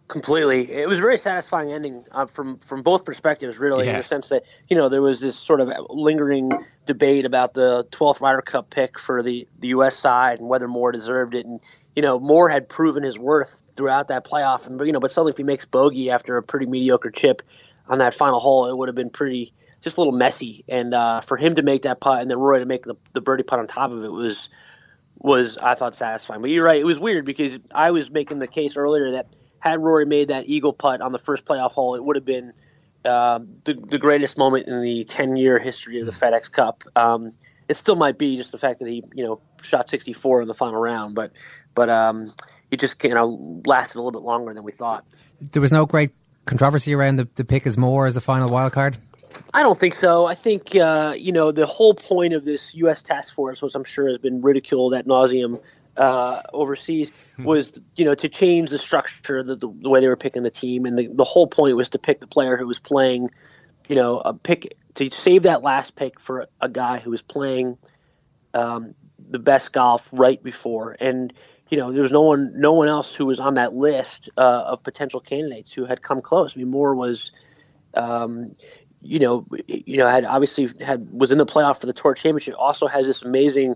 [0.09, 3.57] Completely, it was a very satisfying ending uh, from from both perspectives.
[3.57, 3.91] Really, yeah.
[3.91, 6.51] in the sense that you know there was this sort of lingering
[6.85, 9.95] debate about the 12th Ryder Cup pick for the the U.S.
[9.95, 11.61] side and whether Moore deserved it, and
[11.95, 15.31] you know Moore had proven his worth throughout that playoff, and you know, but suddenly
[15.31, 17.41] if he makes bogey after a pretty mediocre chip
[17.87, 20.63] on that final hole, it would have been pretty just a little messy.
[20.67, 23.21] And uh, for him to make that putt and then Roy to make the, the
[23.21, 24.49] birdie putt on top of it was
[25.17, 26.41] was I thought satisfying.
[26.41, 29.27] But you're right, it was weird because I was making the case earlier that
[29.63, 32.51] had Rory made that eagle putt on the first playoff hole, it would have been
[33.05, 36.83] uh, the, the greatest moment in the 10 year history of the FedEx Cup.
[36.97, 37.31] Um,
[37.69, 40.53] it still might be just the fact that he, you know, shot 64 in the
[40.53, 41.31] final round, but
[41.75, 42.33] but um,
[42.71, 45.05] it just you know lasted a little bit longer than we thought.
[45.39, 46.11] There was no great
[46.43, 48.97] controversy around the, the pick as Moore as the final wild card.
[49.53, 50.25] I don't think so.
[50.25, 53.01] I think uh, you know the whole point of this U.S.
[53.01, 55.61] task force, which I'm sure has been ridiculed at nauseum
[55.97, 57.43] uh, overseas, hmm.
[57.43, 60.49] was you know to change the structure, the, the, the, way they were picking the
[60.49, 63.29] team, and the, the whole point was to pick the player who was playing,
[63.87, 67.77] you know, a pick to save that last pick for a guy who was playing
[68.53, 68.93] um,
[69.29, 71.33] the best golf right before, and
[71.69, 74.63] you know there was no one no one else who was on that list uh,
[74.65, 76.55] of potential candidates who had come close.
[76.55, 77.31] I mean, Moore was.
[77.95, 78.55] Um,
[79.05, 82.55] you know, you know, had obviously had was in the playoff for the tour championship.
[82.57, 83.75] Also has this amazing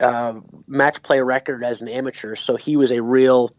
[0.00, 0.34] uh,
[0.66, 2.36] match play record as an amateur.
[2.36, 3.54] So he was a real,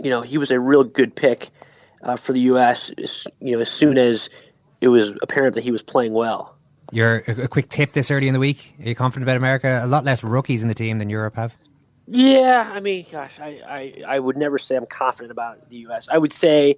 [0.00, 1.50] you know, he was a real good pick
[2.02, 2.90] uh, for the U.S.
[3.40, 4.28] You know, as soon as
[4.80, 6.54] it was apparent that he was playing well.
[6.90, 8.74] Your a quick tip this early in the week.
[8.80, 9.82] Are you confident about America?
[9.84, 11.54] A lot less rookies in the team than Europe have.
[12.06, 16.08] Yeah, I mean, gosh, I, I, I would never say I'm confident about the U.S.
[16.10, 16.76] I would say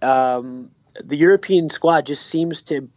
[0.00, 2.88] um, the European squad just seems to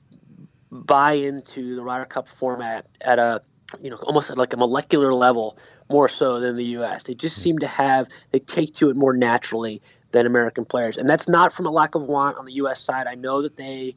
[0.72, 3.44] buy into the Ryder Cup format at a
[3.82, 5.58] you know almost at like a molecular level
[5.90, 7.04] more so than the U.S.
[7.04, 11.10] They just seem to have they take to it more naturally than American players, and
[11.10, 12.80] that's not from a lack of want on the U.S.
[12.82, 13.08] side.
[13.08, 13.96] I know that they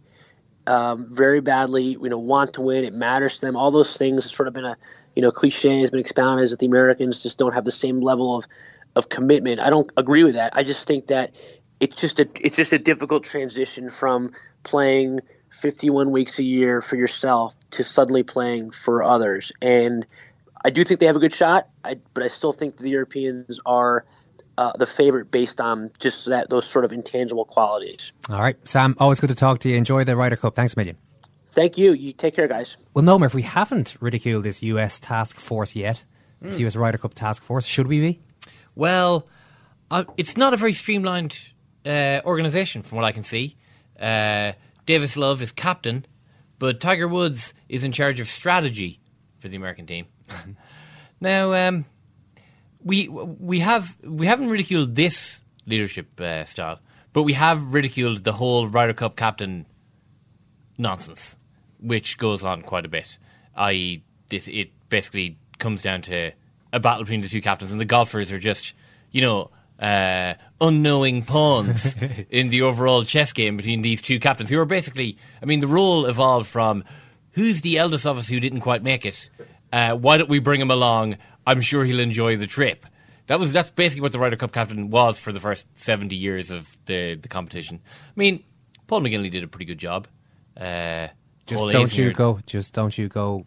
[0.66, 2.84] um, very badly you know want to win.
[2.84, 3.56] It matters to them.
[3.56, 4.76] All those things have sort of been a
[5.14, 8.00] you know cliche has been expounded is that the Americans just don't have the same
[8.00, 8.46] level of
[8.96, 9.60] of commitment.
[9.60, 10.52] I don't agree with that.
[10.56, 11.38] I just think that
[11.80, 15.20] it's just a it's just a difficult transition from playing
[15.60, 19.52] 51 weeks a year for yourself to suddenly playing for others.
[19.60, 20.06] And
[20.64, 23.58] I do think they have a good shot, I, but I still think the Europeans
[23.66, 24.04] are
[24.56, 28.12] uh, the favorite based on just that those sort of intangible qualities.
[28.28, 29.76] All right, Sam, always good to talk to you.
[29.76, 30.56] Enjoy the Ryder Cup.
[30.56, 30.96] Thanks a million.
[31.46, 31.92] Thank you.
[31.92, 32.76] You take care, guys.
[32.94, 36.04] Well, no, if we haven't ridiculed this US task force yet,
[36.40, 36.66] this Mm.
[36.66, 38.20] US Ryder Cup task force, should we be?
[38.74, 39.26] Well,
[39.90, 41.38] uh, it's not a very streamlined
[41.86, 43.56] uh, organization from what I can see.
[43.98, 44.52] Uh,
[44.88, 46.06] Davis Love is captain,
[46.58, 49.00] but Tiger Woods is in charge of strategy
[49.38, 50.06] for the American team.
[51.20, 51.84] now, um,
[52.82, 56.80] we we have we haven't ridiculed this leadership uh, style,
[57.12, 59.66] but we have ridiculed the whole Ryder Cup captain
[60.78, 61.36] nonsense,
[61.78, 63.18] which goes on quite a bit.
[63.54, 66.32] I.e., this it basically comes down to
[66.72, 68.72] a battle between the two captains, and the golfers are just,
[69.10, 71.96] you know, uh, unknowing pawns
[72.30, 75.66] in the overall chess game between these two captains, who are basically, I mean, the
[75.66, 76.84] role evolved from
[77.32, 79.30] who's the eldest of us who didn't quite make it.
[79.72, 81.16] Uh, why don't we bring him along?
[81.46, 82.84] I'm sure he'll enjoy the trip.
[83.26, 86.50] That was that's basically what the Ryder Cup captain was for the first seventy years
[86.50, 87.80] of the the competition.
[87.84, 88.42] I mean,
[88.86, 90.08] Paul McGinley did a pretty good job.
[90.56, 91.08] Uh,
[91.46, 92.40] Just Paul don't you go.
[92.46, 93.44] Just don't you go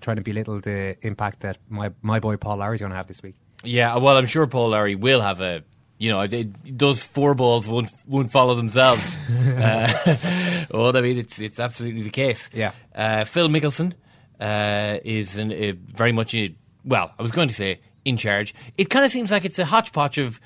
[0.00, 3.22] trying to belittle the impact that my my boy Paul Lawrie's going to have this
[3.22, 3.34] week.
[3.64, 5.64] Yeah, well, I'm sure Paul Larry will have a.
[5.98, 6.26] You know,
[6.64, 9.16] those four balls won't won't follow themselves.
[9.30, 12.50] uh, well, I mean, it's it's absolutely the case.
[12.52, 12.72] Yeah.
[12.94, 13.92] Uh, Phil Mickelson
[14.40, 17.12] uh, is an, uh, very much in, well.
[17.18, 18.54] I was going to say in charge.
[18.76, 20.40] It kind of seems like it's a hodgepodge of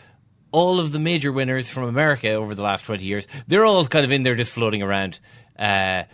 [0.53, 3.27] all of the major winners from America over the last twenty years.
[3.47, 5.19] They're all kind of in there, just floating around,
[5.59, 6.05] uh,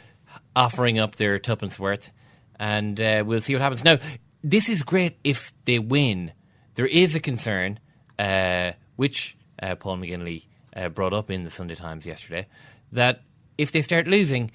[0.55, 2.11] offering up their tuppence worth,
[2.59, 3.85] and uh, we'll see what happens.
[3.85, 3.99] Now,
[4.45, 6.33] this is great if they win.
[6.75, 7.81] There is a concern,
[8.19, 12.47] uh, which uh, Paul McGinley uh, brought up in the Sunday Times yesterday,
[12.93, 13.23] that
[13.59, 14.51] if they start losing,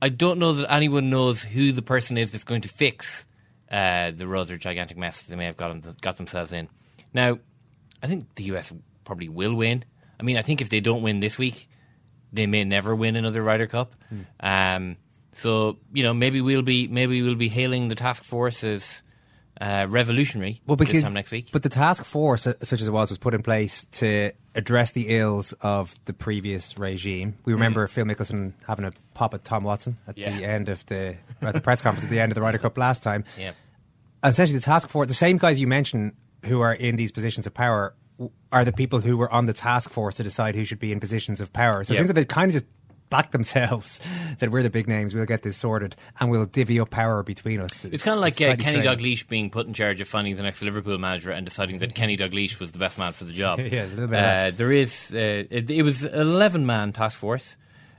[0.00, 3.24] I don't know that anyone knows who the person is that's going to fix
[3.70, 6.68] uh, the rather gigantic mess they may have got, got themselves in.
[7.14, 7.38] Now,
[8.02, 8.72] I think the US
[9.04, 9.84] probably will win.
[10.18, 11.68] I mean, I think if they don't win this week,
[12.32, 13.94] they may never win another Ryder Cup.
[14.40, 14.96] Um,
[15.34, 19.02] so you know, maybe we'll be maybe we'll be hailing the task force as
[19.62, 21.50] uh, revolutionary Well, because next week.
[21.52, 24.90] but the task force, uh, such as it was, was put in place to address
[24.90, 27.36] the ills of the previous regime.
[27.44, 30.36] We remember Phil Mickelson having a pop at Tom Watson at Yeah.
[30.36, 32.76] the end of the at the press conference at the end of the Ryder Cup
[32.76, 33.24] last time.
[33.38, 33.52] Yeah.
[34.24, 36.12] essentially the task force, the same guys you mentioned
[36.44, 37.94] who are in these positions of power
[38.52, 41.00] are the people who were on the task force to decide who should be in
[41.00, 41.82] positions of power.
[41.84, 42.64] So it seems that they kind of just
[43.12, 44.00] backed themselves,
[44.38, 47.60] said we're the big names, we'll get this sorted, and we'll divvy up power between
[47.60, 47.84] us.
[47.84, 48.80] It's kind of like uh, Kenny.
[48.80, 52.16] Dalglish being put in charge of finding the next Liverpool manager and deciding that Kenny
[52.16, 53.60] Dalglish was the best man for the job.
[53.72, 56.92] Yeah, it's a little bit Uh, there is uh, it, it was an eleven man
[56.92, 57.56] task force.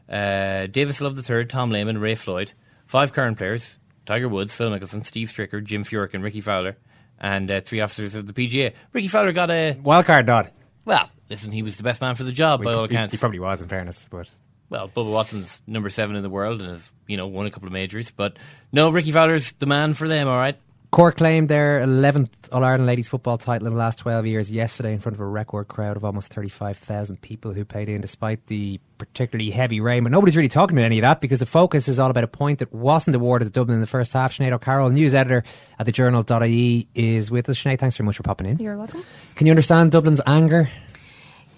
[0.10, 2.52] Uh, Davis Love III, Tom Lehman, Ray Floyd,
[2.86, 6.76] five current players: Tiger Woods, Phil Mickelson, Steve Stricker, Jim Furyk, and Rickie Fowler,
[7.20, 8.74] and uh, three officers of the PGA.
[8.92, 10.52] Rickie Fowler got a wild card nod.
[10.86, 11.10] well.
[11.30, 13.12] Listen, he was the best man for the job by all he, accounts.
[13.12, 14.30] he probably was, in fairness, but
[14.74, 17.68] Well, Bubba Watson's number seven in the world and has, you know, won a couple
[17.68, 18.10] of majors.
[18.10, 18.38] But
[18.72, 20.58] no, Rickie Fowler's the man for them, all right?
[20.90, 24.94] Cork claimed their 11th All Ireland ladies football title in the last 12 years yesterday
[24.94, 28.80] in front of a record crowd of almost 35,000 people who paid in despite the
[28.98, 30.02] particularly heavy rain.
[30.02, 32.28] But nobody's really talking about any of that because the focus is all about a
[32.28, 34.34] point that wasn't awarded to Dublin in the first half.
[34.34, 35.44] Sinead O'Carroll, news editor
[35.78, 37.62] at the journal.ie, is with us.
[37.62, 38.58] Sinead, thanks very much for popping in.
[38.58, 39.04] You're welcome.
[39.36, 40.72] Can you understand Dublin's anger?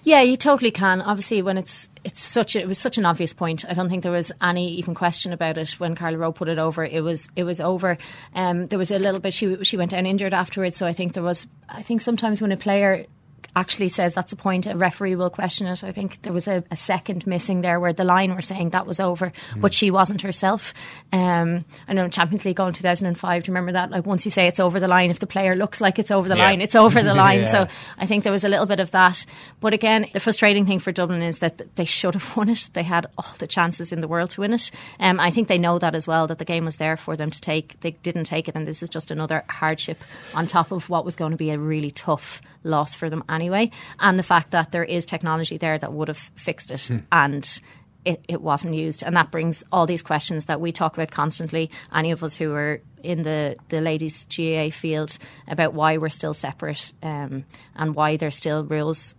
[0.05, 1.01] Yeah, you totally can.
[1.01, 3.65] Obviously, when it's it's such a, it was such an obvious point.
[3.67, 6.59] I don't think there was any even question about it when Carla Rowe put it
[6.59, 6.85] over.
[6.85, 7.97] It was it was over.
[8.35, 9.33] Um, there was a little bit.
[9.33, 10.77] She she went down injured afterwards.
[10.77, 11.47] So I think there was.
[11.67, 13.07] I think sometimes when a player
[13.55, 15.84] actually says that's a point, a referee will question it.
[15.84, 18.86] I think there was a, a second missing there where the line were saying that
[18.86, 20.73] was over, but she wasn't herself.
[21.12, 23.43] Um, I know Champions League goal in 2005.
[23.43, 23.91] Do you remember that?
[23.91, 26.29] Like once you say it's over the line, if the player looks like it's over
[26.29, 26.45] the Yeah.
[26.45, 27.41] line, it's over the line.
[27.41, 27.47] Yeah.
[27.47, 29.25] So I think there was a little bit of that.
[29.60, 32.69] But again, the frustrating thing for Dublin is that they should have won it.
[32.73, 34.71] They had all the chances in the world to win it.
[34.99, 37.31] Um, I think they know that as well, that the game was there for them
[37.31, 37.79] to take.
[37.81, 39.97] They didn't take it, and this is just another hardship
[40.34, 43.71] on top of what was going to be a really tough loss for them anyway.
[43.99, 46.87] And the fact that there is technology there that would have fixed it.
[46.87, 46.97] Hmm.
[47.11, 47.59] And
[48.05, 51.71] it, it wasn't used, and that brings all these questions that we talk about constantly.
[51.93, 55.17] Any of us who are in the the ladies GAA field
[55.47, 57.45] about why we're still separate um,
[57.75, 59.15] and why there's still rules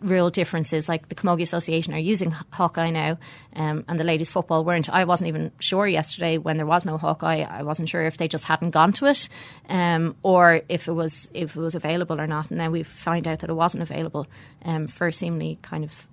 [0.00, 0.88] real differences.
[0.88, 3.18] Like the Camogie Association are using Hawkeye now,
[3.54, 4.90] um, and the ladies' football weren't.
[4.90, 7.42] I wasn't even sure yesterday when there was no Hawkeye.
[7.42, 9.28] I wasn't sure if they just hadn't gone to it,
[9.68, 12.50] um, or if it was if it was available or not.
[12.50, 14.26] And then we find out that it wasn't available
[14.64, 16.06] um, for seemingly kind of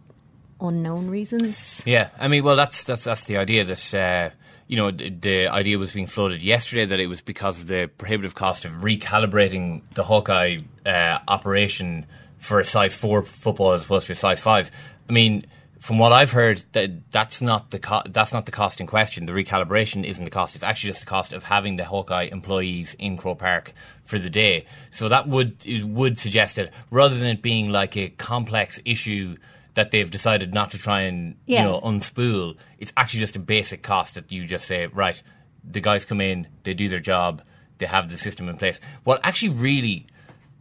[0.62, 1.84] unknown reasons.
[1.86, 3.94] Yeah, I mean, well, that's that's that's the idea that.
[3.94, 4.30] Uh,
[4.66, 8.34] you know, the, idea was being floated yesterday that it was because of the prohibitive
[8.34, 12.06] cost of recalibrating the Hawkeye uh, operation
[12.44, 14.70] for a size four football as opposed to a size five.
[15.10, 15.46] I mean,
[15.80, 19.26] from what I've heard, that that's not the co- that's not the cost in question.
[19.26, 22.96] The recalibration isn't the cost; it's actually just the cost of having the Hawkeye employees
[23.00, 23.74] in Croke Park
[24.06, 24.66] for the day.
[24.92, 29.38] So that would it would suggest that rather than it being like a complex issue
[29.76, 31.62] that they've decided not to try and Yeah.
[31.64, 35.22] you know unspool, it's actually just a basic cost that you just say right.
[35.70, 37.42] The guys come in, they do their job,
[37.80, 38.80] they have the system in place.
[39.06, 40.08] What actually really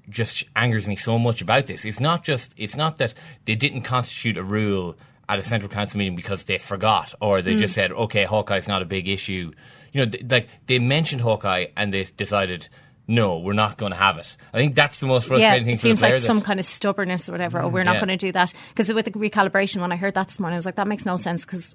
[0.09, 1.85] just angers me so much about this.
[1.85, 4.97] It's not just it's not that they didn't constitute a rule
[5.29, 7.59] at a central council meeting because they forgot or they Mm.
[7.61, 9.53] just said okay Hawkeye's not a big issue.
[9.93, 12.69] You know, th- like they mentioned Hawkeye and they decided
[13.09, 14.37] no, we're not going to have it.
[14.55, 16.25] I think that's the most Yeah, frustrating thing it for the seems like players.
[16.25, 17.61] some kind of stubbornness or whatever.
[17.61, 18.01] Oh, we're not Yeah.
[18.07, 19.81] going to do that because with the recalibration.
[19.81, 21.75] When I heard that this morning, I was like, that makes no sense because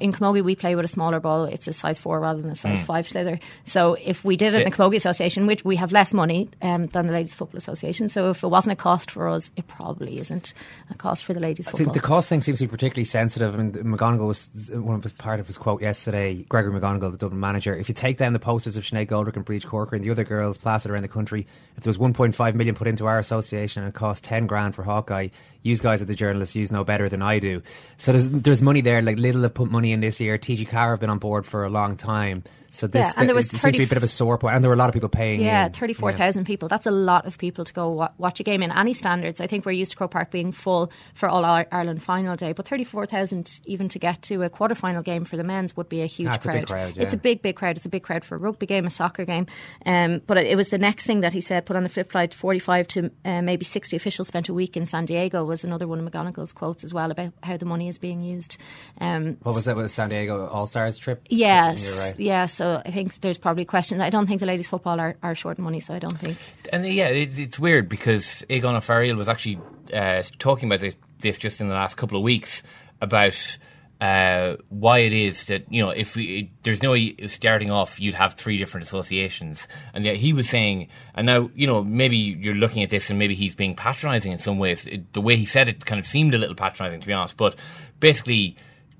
[0.00, 1.44] in Camogie we play with a smaller ball.
[1.44, 2.86] It's a size four rather than a size Mm.
[2.86, 3.38] five slither.
[3.64, 4.76] So if we did it in the Yeah.
[4.76, 8.42] Camogie Association, which we have less money um, than the Ladies Football Association, so if
[8.42, 10.54] it wasn't a cost for us, it probably isn't
[10.90, 11.84] a cost for the ladies I football.
[11.92, 13.54] think the cost thing seems to be particularly sensitive.
[13.54, 16.44] I mean, McGonigle was one of his part of his quote yesterday.
[16.48, 19.44] Gregory McGonigle, the Dublin manager, if you take down the posters of Sinead Goldrick and
[19.44, 21.46] Briege Corkery and the other girls plastered around the country,
[21.76, 24.82] if there was 1.5 million put into our association and it cost 10 grand for
[24.82, 25.28] Hawkeye,
[25.62, 27.62] you guys are the journalists, you know better than I do.
[27.96, 29.00] So there's there's money there.
[29.02, 30.38] Like Lidl have put money in this year.
[30.38, 32.44] TG4 have been on board for a long time.
[32.74, 34.38] So this Yeah, and there was it seems to be a bit of a sore
[34.38, 34.54] point.
[34.54, 35.42] and there were a lot of people paying.
[35.42, 35.72] Yeah, in.
[35.72, 36.68] thirty-four thousand people.
[36.68, 39.42] That's a lot of people to go wa- watch a game in any standards.
[39.42, 42.54] I think we're used to Croke Park being full for All Ir- Ireland final day,
[42.54, 46.00] but thirty-four thousand even to get to a quarter-final game for the men's would be
[46.00, 46.58] a huge That's a crowd.
[46.60, 47.76] big crowd, It's a big, big crowd.
[47.76, 49.44] It's a big crowd for a rugby game, a soccer game.
[49.84, 51.66] Um, but it it was the next thing that he said.
[51.66, 54.86] Put on the flip side, forty-five to uh, maybe sixty officials spent a week in
[54.86, 57.98] San Diego was another one of McGonigle's quotes as well about how the money is
[57.98, 58.56] being used.
[59.00, 61.20] Um, What was that with the San Diego All Stars trip?
[61.28, 62.18] Yes, right.
[62.18, 62.46] yeah.
[62.46, 64.00] So I think there's probably questions.
[64.00, 66.38] I don't think the ladies' football are, are short money, so I don't think.
[66.72, 69.60] And yeah, it, it's weird because Aogán Ó Fearghail was actually
[69.92, 72.62] uh, talking about this, this just in the last couple of weeks
[73.02, 73.58] about
[74.02, 76.96] uh, why it is that you know if we, there's no
[77.28, 81.68] starting off, you'd have three different associations, and yet he was saying, and now you
[81.68, 84.88] know maybe you're looking at this and maybe he's being patronising in some ways.
[84.88, 87.36] It, the way he said it kind of seemed a little patronising, to be honest.
[87.36, 87.54] But
[88.00, 88.56] basically,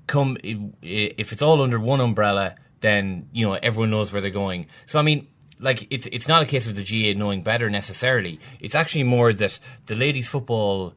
[0.07, 4.67] come if it's all under one umbrella, then you know everyone knows where they're going.
[4.85, 5.27] So I mean,
[5.59, 8.39] like it's it's not a case of the GAA knowing better necessarily.
[8.61, 10.93] It's actually more that the ladies football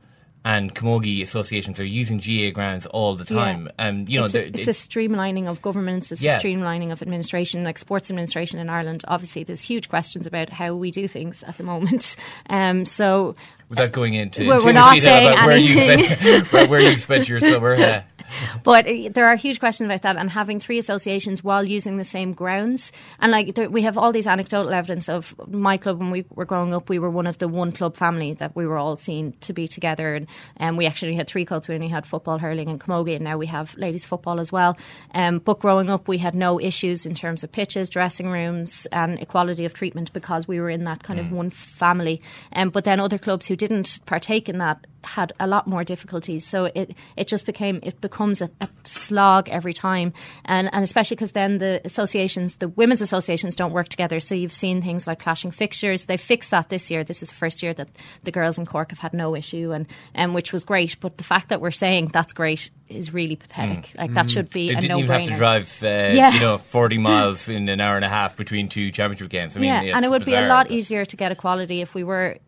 [0.46, 4.46] and camogie associations are using GAA grounds all the time, and you know it's, a,
[4.46, 6.12] it's it- a streamlining of governments.
[6.12, 6.36] It's Yeah.
[6.36, 9.02] a streamlining of administration, like sports administration in Ireland.
[9.08, 12.16] Obviously, there's huge questions about how we do things at the moment.
[12.48, 13.34] Um, so
[13.68, 16.16] without going into We're- we're not saying about where you anything.
[16.16, 17.74] spent where, where you spent your summer.
[17.78, 18.02] Yeah.
[18.62, 22.04] but uh, there are huge questions about that and having three associations while using the
[22.04, 22.92] same grounds.
[23.20, 26.44] And like there, we have all these anecdotal evidence of my club when we were
[26.44, 29.32] growing up we were one of the one club family that we were all seen
[29.42, 30.14] to be together.
[30.14, 30.26] And
[30.58, 31.68] um, we actually had three clubs.
[31.68, 34.76] We only had football hurling and camogie and now we have ladies football as well.
[35.14, 39.20] Um, but growing up we had no issues in terms of pitches dressing rooms and
[39.20, 42.20] equality of treatment because we were in that kind of one family.
[42.52, 46.46] Um, but then other clubs who didn't partake in that had a lot more difficulties.
[46.46, 50.10] So it, it just became it becomes a, a slog every time,
[50.46, 54.20] and and especially because then the associations, the women's associations, don't work together.
[54.20, 56.06] So you've seen things like clashing fixtures.
[56.06, 57.04] They fixed that this year.
[57.04, 57.88] This is the first year that
[58.24, 60.98] the girls in Cork have had no issue, and and which was great.
[60.98, 63.90] But the fact that we're saying that's great is really pathetic.
[63.96, 64.68] Like that should be Mm.
[64.68, 66.32] They a didn't no even have to drive, uh, Yeah.
[66.34, 69.56] you know, forty miles in an hour and a half between two championship games.
[69.56, 72.04] I mean, yeah, and it would be a lot easier to get equality if we
[72.04, 72.38] were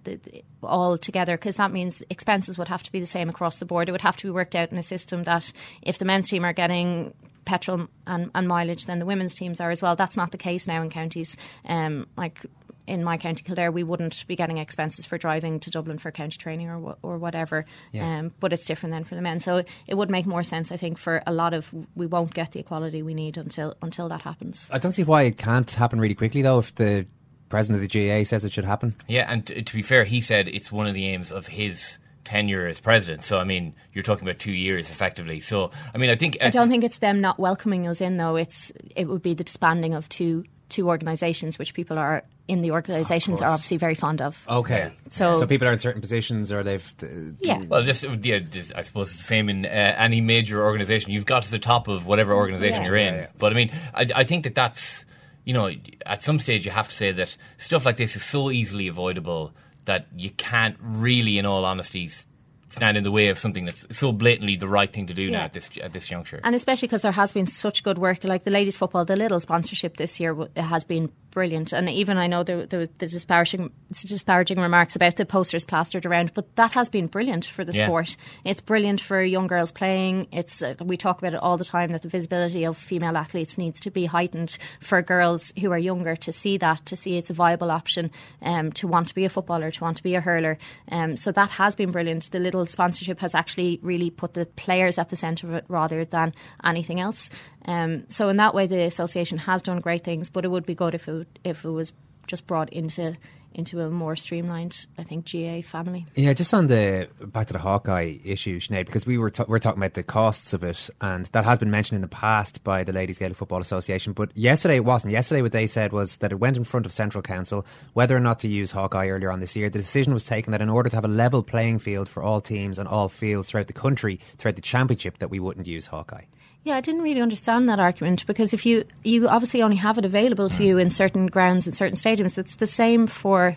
[0.62, 3.89] all together because that means expenses would have to be the same across the board.
[3.89, 6.45] It would have to be worked out in a system that if the men's team
[6.45, 7.14] are getting
[7.45, 9.97] petrol and, and mileage, then the women's teams are as well.
[9.97, 11.36] That's not the case now in counties.
[11.64, 12.45] Um, like
[12.89, 16.39] in my county Kildare, we wouldn't be getting expenses for driving to Dublin for county
[16.39, 17.66] training or or whatever.
[17.93, 18.18] Yeah.
[18.18, 19.41] Um, but it's different then for the men.
[19.41, 22.53] So it would make more sense, I think, for a lot of we won't get
[22.53, 24.68] the equality we need until until that happens.
[24.72, 26.59] I don't see why it can't happen really quickly though.
[26.59, 27.07] If the
[27.49, 30.20] president of the GAA says it should happen, Yeah, and t- to be fair, he
[30.20, 33.24] said it's one of the aims of his tenure as president.
[33.24, 35.41] So I mean, you're talking about two years effectively.
[35.41, 38.36] So I mean, I think I don't think it's them not welcoming us in though.
[38.36, 42.70] It's it would be the disbanding of two two organisations, which people are in the
[42.70, 44.42] organisations are obviously very fond of.
[44.48, 44.90] Okay.
[45.10, 46.94] So- so people are in certain positions or they've.
[47.02, 47.06] Uh,
[47.40, 47.62] Yeah.
[47.68, 51.12] Well, just yeah, just, I suppose it's the same in uh, any major organization.
[51.12, 52.86] You've got to the top of whatever organization Yeah.
[52.86, 53.14] you're in.
[53.14, 53.26] Yeah, yeah.
[53.38, 55.04] But I mean, I, I think that that's
[55.44, 55.70] you know,
[56.04, 59.52] at some stage you have to say that stuff like this is so easily avoidable
[59.86, 62.26] that you can't really, in all honesty, s-
[62.70, 65.44] stand in the way of something that's so blatantly the right thing to do now
[65.44, 66.40] at this at this juncture.
[66.44, 69.40] And especially because there has been such good work, like the ladies' football, the Lidl
[69.40, 71.72] sponsorship this year has been brilliant.
[71.72, 76.05] And even I know there, there was the disparaging, disparaging remarks about the posters plastered
[76.05, 77.86] around, but that has been brilliant for the Yeah.
[77.86, 78.16] sport.
[78.45, 80.26] It's brilliant for young girls playing.
[80.32, 83.57] It's uh, we talk about it all the time that the visibility of female athletes
[83.57, 87.30] needs to be heightened for girls who are younger to see that, to see it's
[87.30, 88.11] a viable option,
[88.43, 90.59] um, to want to be a footballer, to want to be a hurler.
[90.91, 92.32] Um, so that has been brilliant.
[92.32, 96.05] The Lidl sponsorship has actually really put the players at the centre of it rather
[96.05, 96.34] than
[96.64, 97.30] anything else.
[97.64, 100.74] Um, so in that way, the association has done great things, but it would be
[100.74, 101.93] good if it if it was
[102.26, 103.16] just brought into
[103.55, 106.07] into a more streamlined, I think, GAA family.
[106.14, 109.59] Yeah, just on the back to the Hawkeye issue, Sinead, because we were ta- we're
[109.59, 112.85] talking about the costs of it, and that has been mentioned in the past by
[112.85, 114.12] the Ladies Gaelic Football Association.
[114.12, 115.12] But yesterday it wasn't.
[115.12, 118.20] Yesterday, what they said was that it went in front of Central Council whether or
[118.20, 119.70] not to use Hawkeye earlier on this year.
[119.70, 122.41] The decision was taken that in order to have a level playing field for all
[122.41, 126.24] teams and all fields throughout the country, throughout the championship, that we wouldn't use Hawkeye.
[126.68, 130.04] Yeah, I didn't really understand that argument because if you you obviously only have it
[130.04, 133.56] available to you in certain grounds in certain stadiums, it's the same for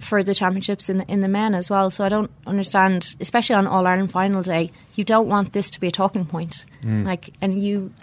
[0.00, 1.88] for the championships in the, in the men as well.
[1.92, 5.78] So I don't understand, especially on All Ireland final day, you don't want this to
[5.78, 6.64] be a talking point.
[6.82, 7.04] Mm.
[7.04, 7.94] Like, and you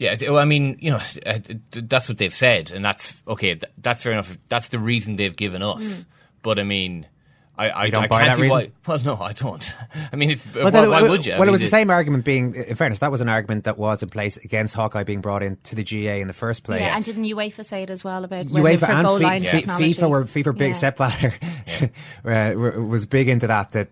[0.00, 1.38] Yeah, well, I mean, you know, uh,
[1.70, 3.60] that's what they've said, and that's okay.
[3.78, 4.36] That's fair enough.
[4.48, 5.84] That's the reason they've given us.
[5.84, 6.06] Mm.
[6.42, 7.06] But I mean,
[7.56, 8.58] I, I, don't I buy can't that see reason?
[8.58, 8.70] why.
[8.86, 9.74] Well, no, I don't.
[10.12, 11.34] I mean, it's, Well, why, that- why would you?
[11.34, 13.78] I Well, it was the same argument being, in fairness, that was an argument that
[13.78, 16.80] was in place against Hawkeye being brought into the GAA in the first place.
[16.80, 20.08] yeah, and didn't UEFA say it as well about UEFA and goal line Fi- FIFA
[20.10, 20.74] were FIFA big Yeah.
[20.74, 21.34] Sepp Blatter
[22.24, 23.88] uh, was big into that that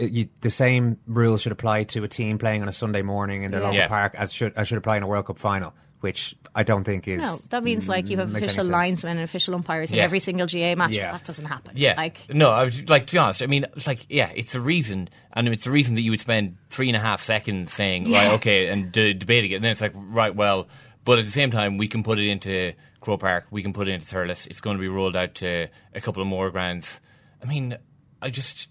[0.00, 3.42] uh, you, the same rules should apply to a team playing on a Sunday morning
[3.42, 3.66] in their Yeah.
[3.66, 3.88] local Yeah.
[3.88, 7.08] park as should as should apply in a World Cup final, which I don't think
[7.08, 10.04] is No, that means like you have mm, official linesmen and official umpires in Yeah.
[10.04, 10.92] every single GAA match.
[10.92, 11.12] Yeah.
[11.12, 11.72] That doesn't happen.
[11.76, 14.54] Yeah, like no, I was, like to be honest, I mean, it's like yeah, it's
[14.54, 17.72] a reason, and it's a reason that you would spend three and a half seconds
[17.72, 20.68] saying right, okay, and de- debating it, and then it's like right, well,
[21.04, 23.88] but at the same time, we can put it into Croke Park, we can put
[23.88, 27.00] it into Thurles, it's going to be rolled out to a couple of more grounds.
[27.42, 27.76] I mean,
[28.20, 28.68] I just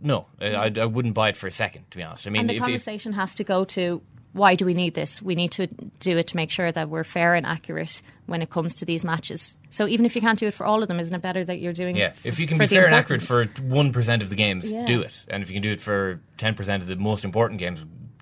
[0.00, 2.26] no, I, I, I wouldn't buy it for a second, to be honest.
[2.26, 4.02] I mean, and the if, if, conversation has to go to
[4.32, 5.20] why do we need this?
[5.22, 5.66] We need to
[6.00, 9.04] do it to make sure that we're fair and accurate when it comes to these
[9.04, 9.56] matches.
[9.70, 11.58] So even if you can't do it for all of them, isn't it better that
[11.60, 11.96] you're doing?
[11.96, 14.70] yeah, it if you can be fair and accurate for one percent of the games,
[14.70, 14.84] Yeah.
[14.86, 17.58] do it, and if you can do it for ten percent of the most important
[17.58, 17.80] games,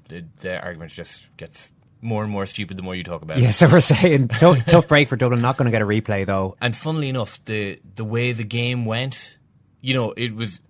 [0.09, 1.71] the, the argument just gets
[2.03, 3.43] more and more stupid the more you talk about it.
[3.43, 5.41] Yeah, so we're saying tough, tough break for Dublin.
[5.41, 6.57] Not going to get a replay though.
[6.61, 9.39] And funnily enough, the the way the game went,
[9.81, 10.61] you know, it was,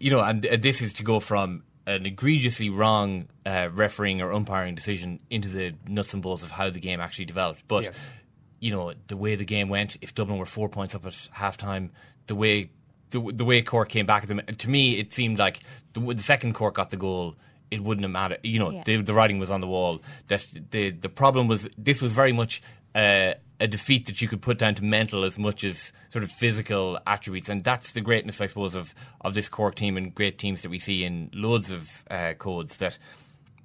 [0.00, 4.32] you know, and uh, this is to go from an egregiously wrong uh, refereeing or
[4.32, 7.62] umpiring decision into the nuts and bolts of how the game actually developed.
[7.68, 7.90] But Yeah.
[8.60, 11.90] you know, the way the game went, if Dublin were four points up at halftime,
[12.26, 12.70] the way
[13.10, 15.60] the, the way Cork came back at them, to me, it seemed like
[15.92, 17.36] the, the second Cork got the goal.
[17.70, 18.40] It wouldn't have mattered.
[18.42, 18.82] You know, Yeah.
[18.84, 20.00] the, the writing was on the wall.
[20.28, 22.62] That the the problem was this was very much
[22.94, 26.98] a defeat that you could put down to mental as much as sort of physical
[27.06, 30.62] attributes, and that's the greatness, I suppose, of of this Cork team and great teams
[30.62, 32.98] that we see in loads of uh, codes that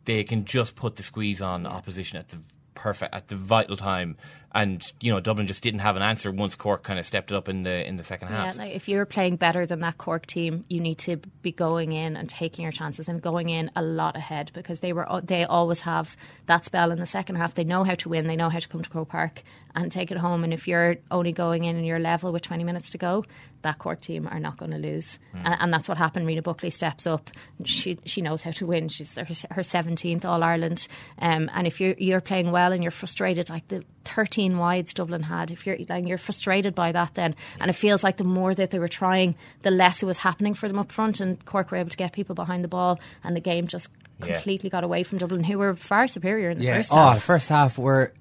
[0.06, 2.40] they can just put the squeeze on opposition at the
[2.76, 4.18] perfect at the vital time.
[4.54, 7.36] And you know, Dublin just didn't have an answer once Cork kind of stepped it
[7.36, 8.56] up in the in the second Yeah, half.
[8.56, 12.16] like if you're playing better than that Cork team, you need to be going in
[12.18, 15.82] and taking your chances and going in a lot ahead because they were they always
[15.82, 17.54] have that spell in the second half.
[17.54, 18.28] They know how to win.
[18.28, 19.44] They know how to come to Croke Park
[19.76, 20.44] and take it home.
[20.44, 23.24] And if you're only going in and you're level with 20 minutes to go,
[23.62, 25.20] that Cork team are not going to lose.
[25.32, 25.46] Hmm.
[25.46, 26.26] And, and that's what happened.
[26.26, 27.30] Rena Buckley steps up.
[27.66, 28.90] She she knows how to win.
[28.90, 30.88] She's her, her 17th All Ireland.
[31.20, 35.24] Um, and if you're you're playing well and you're frustrated, like the 13 wides Dublin
[35.24, 38.56] had, if you're like you're frustrated by that, then and it feels like the more
[38.56, 41.20] that they were trying, the less it was happening for them up front.
[41.20, 44.34] And Cork were able to get people behind the ball, and the game just Yeah.
[44.34, 46.78] completely got away from Dublin, who were far superior in the yeah.
[46.78, 47.16] first oh, half.
[47.16, 48.14] the first half were.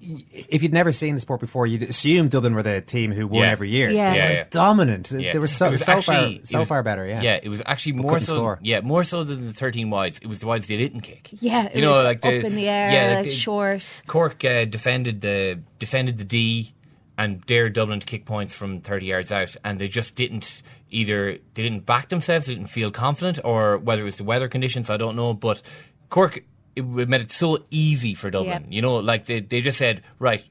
[0.00, 3.26] Y- if you'd never seen the sport before, you'd assume Dublin were the team who
[3.26, 3.50] won Yeah.
[3.50, 3.90] every year.
[3.90, 4.10] Yeah.
[4.12, 4.44] They Yeah, were yeah.
[4.50, 5.10] dominant.
[5.10, 5.32] Yeah.
[5.32, 7.06] They were so It was so actually- far so was- far better.
[7.06, 8.36] Yeah, Yeah, it was actually But more so.
[8.36, 8.58] score.
[8.62, 10.18] Yeah, more so than the thirteen wides.
[10.22, 11.30] It was the wides they didn't kick.
[11.40, 14.02] Yeah, it you know, was like the, up in the air, yeah, like the- short.
[14.06, 16.74] Cork uh, defended the defended the D,
[17.16, 21.38] and dare Dublin to kick points from 30 yards out, and they just didn't either
[21.54, 24.88] they didn't back themselves, they didn't feel confident, or whether it was the weather conditions,
[24.88, 25.34] I don't know.
[25.34, 25.60] But
[26.08, 26.44] Cork
[26.78, 28.64] it made it so easy for Dublin.
[28.68, 28.74] Yeah.
[28.76, 30.44] You know, like they they just said, right,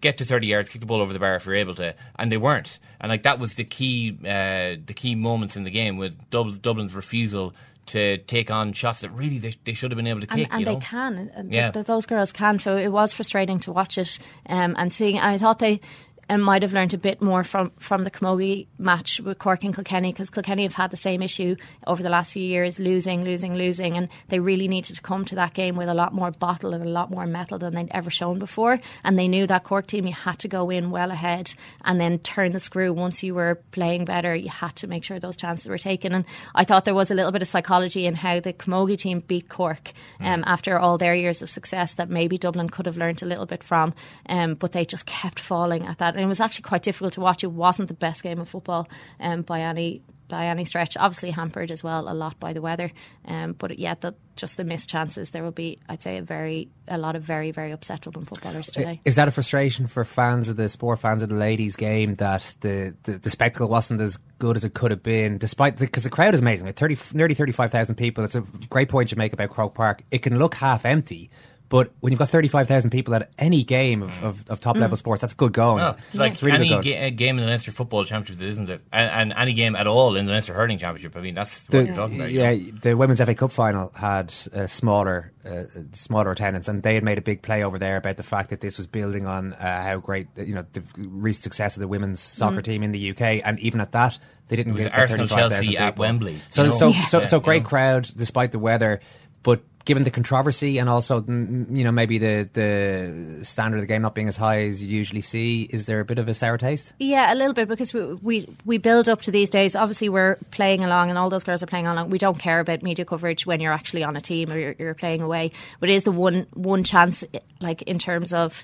[0.00, 2.30] get to 30 yards, kick the ball over the bar if you're able to, and
[2.32, 2.78] they weren't.
[3.00, 6.60] And like that was the key uh, the key moments in the game with Dub-
[6.62, 7.52] Dublin's refusal
[7.86, 10.48] to take on shots that really they, they should have been able to and, kick.
[10.50, 10.80] and you they know?
[10.80, 11.30] can.
[11.36, 11.70] uh, th- Yeah.
[11.70, 12.58] th- those girls can.
[12.58, 15.18] So it was frustrating to watch it um, and seeing.
[15.18, 15.80] I thought they
[16.28, 19.74] um, might have learned a bit more from, from the Camogie match with Cork and
[19.74, 21.56] Kilkenny because Kilkenny have had the same issue
[21.86, 25.34] over the last few years, losing, losing, losing, and they really needed to come to
[25.34, 28.10] that game with a lot more bottle and a lot more metal than they'd ever
[28.10, 28.80] shown before.
[29.02, 31.54] And they knew that Cork team, you had to go in well ahead
[31.84, 34.34] and then turn the screw once you were playing better.
[34.34, 36.14] You had to make sure those chances were taken.
[36.14, 39.20] And I thought there was a little bit of psychology in how the Camogie team
[39.20, 43.22] beat Cork um, after all their years of success that maybe Dublin could have learned
[43.22, 43.94] a little bit from.
[44.28, 46.13] Um, but they just kept falling at that.
[46.14, 47.44] And it was actually quite difficult to watch.
[47.44, 48.88] It wasn't the best game of football
[49.20, 50.96] um, by any by any stretch.
[50.96, 52.90] Obviously hampered as well a lot by the weather.
[53.26, 55.30] Um, but yeah, the, just the missed chances.
[55.30, 58.68] There will be, I'd say, a very a lot of very very upset Dublin footballers
[58.68, 59.00] today.
[59.04, 62.54] Is that a frustration for fans of the sport, fans of the ladies' game, that
[62.60, 66.10] the, the, the spectacle wasn't as good as it could have been, despite because the,
[66.10, 68.24] crowd is amazing, like 30, nearly thirty five thousand people.
[68.24, 70.02] It's a great point you make about Croke Park.
[70.10, 71.30] It can look half empty.
[71.70, 74.98] But when you've got 35,000 people at any game of, of, of top level Mm.
[74.98, 75.82] sports, that's good going.
[75.82, 78.68] Oh, like It's really any good ga- uh, game in the Leinster Football Championship, isn't
[78.68, 78.82] it?
[78.92, 81.16] And, and any game at all in the Leinster Hurling Championship.
[81.16, 82.30] I mean, that's what The, you're talking about.
[82.30, 82.78] you yeah, know?
[82.82, 87.16] the women's FA Cup final had a smaller, uh, smaller attendance, and they had made
[87.18, 89.96] a big play over there about the fact that this was building on uh, how
[89.96, 92.64] great, you know, the recent success of the women's soccer Mm.
[92.64, 95.64] team in the UK, and even at that, they didn't It was get Arsenal, 35,000
[95.64, 95.96] Chelsea at.
[95.96, 96.74] Wembley, So, you know?
[96.76, 97.04] so, Yeah.
[97.06, 97.68] so, so Yeah, great you know?
[97.70, 99.00] crowd despite the weather,
[99.42, 99.62] but.
[99.84, 104.02] Given the controversy and also, mm, you know, maybe the the standard of the game
[104.02, 106.56] not being as high as you usually see, is there a bit of a sour
[106.56, 106.94] taste?
[106.98, 109.76] Yeah, a little bit because we, we we build up to these days.
[109.76, 112.10] Obviously, we're playing along, and all those girls are playing along.
[112.10, 114.94] We don't care about media coverage when you're actually on a team or you're, you're
[114.94, 115.52] playing away.
[115.80, 117.24] But it is the one one chance,
[117.60, 118.62] like in terms of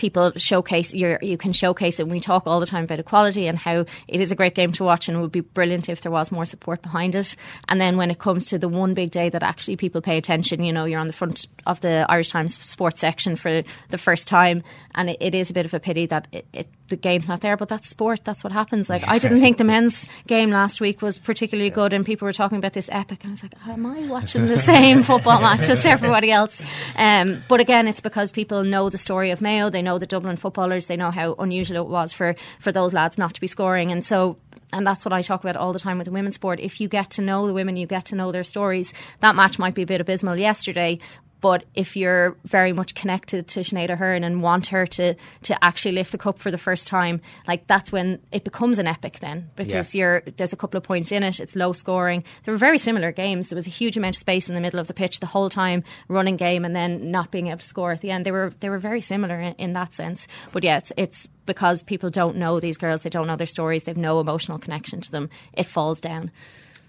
[0.00, 2.08] people showcase you you can showcase it.
[2.08, 4.84] We talk all the time about equality and how it is a great game to
[4.84, 7.36] watch and it would be brilliant if there was more support behind it.
[7.68, 10.64] And then when it comes to the one big day that actually people pay attention,
[10.64, 14.26] you know, you're on the front of the Irish Times sports section for the first
[14.26, 14.62] time,
[14.94, 17.40] and it, it is a bit of a pity that it, it, the game's not
[17.40, 17.56] there.
[17.56, 18.20] But that's sport.
[18.24, 18.88] That's what happens.
[18.88, 22.32] Like I didn't think the men's game last week was particularly good, and people were
[22.32, 23.22] talking about this epic.
[23.22, 26.62] And I was like, am I watching the same football match as everybody else?
[26.96, 29.70] Um, but again, it's because people know the story of Mayo.
[29.70, 30.86] They know the Dublin footballers.
[30.86, 34.04] They know how unusual it was for for those lads not to be scoring, and
[34.04, 34.36] so.
[34.72, 36.60] And that's what I talk about all the time with the women's sport.
[36.60, 38.94] If you get to know the women, you get to know their stories.
[39.18, 41.00] That match might be a bit abysmal yesterday,
[41.40, 45.92] but if you're very much connected to Sinead Aherne and want her to to actually
[45.92, 49.50] lift the cup for the first time, like that's when it becomes an epic then
[49.56, 49.98] because Yeah.
[49.98, 51.40] you're there's a couple of points in it.
[51.40, 52.24] It's low scoring.
[52.44, 53.48] They were very similar games.
[53.48, 55.48] There was a huge amount of space in the middle of the pitch the whole
[55.50, 58.26] time, running game, and then not being able to score at the end.
[58.26, 60.26] They were they were very similar in, in that sense.
[60.52, 63.02] But yeah, it's it's because people don't know these girls.
[63.02, 63.84] They don't know their stories.
[63.84, 65.30] They've no emotional connection to them.
[65.52, 66.30] It falls down.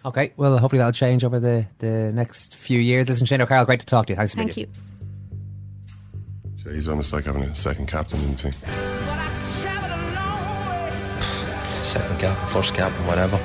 [0.04, 3.08] Okay, well, hopefully that'll change over the, the next few years.
[3.08, 4.18] Listen, Sinead O'Carroll, great to talk to you.
[4.18, 4.70] Thanks a Thank million.
[4.74, 4.82] you.
[6.58, 8.52] So he's almost like having a second captain, isn't he?
[11.84, 13.38] Second cap, first cap, and whatever.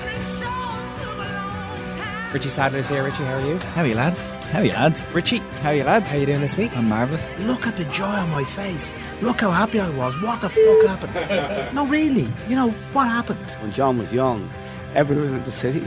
[2.33, 3.03] Richie Sadlier's here.
[3.05, 3.59] Richie, how are you?
[3.59, 4.27] How are you, lads?
[4.51, 5.07] How are you, lads?
[5.13, 6.11] Richie, how are you, lads?
[6.11, 6.77] How are you doing this week?
[6.77, 7.33] I'm marvellous.
[7.41, 8.93] Look at the joy on my face.
[9.21, 10.21] Look how happy I was.
[10.21, 11.75] What the fuck happened?
[11.75, 12.29] no, really.
[12.49, 13.39] You know, what happened?
[13.61, 14.49] When John was young,
[14.95, 15.87] everyone in the city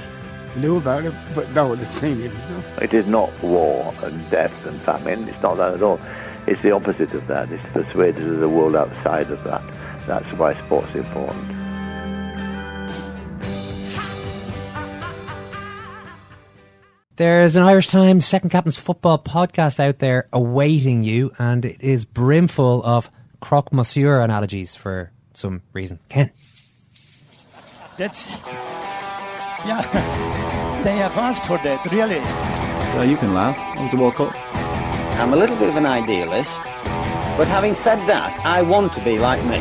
[0.56, 2.32] knew about it, but no one had seen it.
[2.82, 5.28] It is not war and death and famine.
[5.28, 6.00] It's not that at all.
[6.48, 7.52] It's the opposite of that.
[7.52, 9.64] It's persuaded of the world outside of that.
[10.08, 11.60] That's why sport's important.
[17.18, 22.06] There's an Irish Times Second Captain's Football podcast out there awaiting you, and it is
[22.06, 26.00] brimful of croque monsieur analogies for some reason.
[26.08, 26.32] Ken.
[27.98, 28.26] That's.
[29.66, 29.82] Yeah.
[30.84, 32.20] They have asked for that, really.
[32.96, 33.58] Well, you can laugh.
[33.78, 34.34] It was the World Cup.
[35.20, 36.62] I'm a little bit of an idealist,
[37.36, 39.60] but having said that, I want to be like me.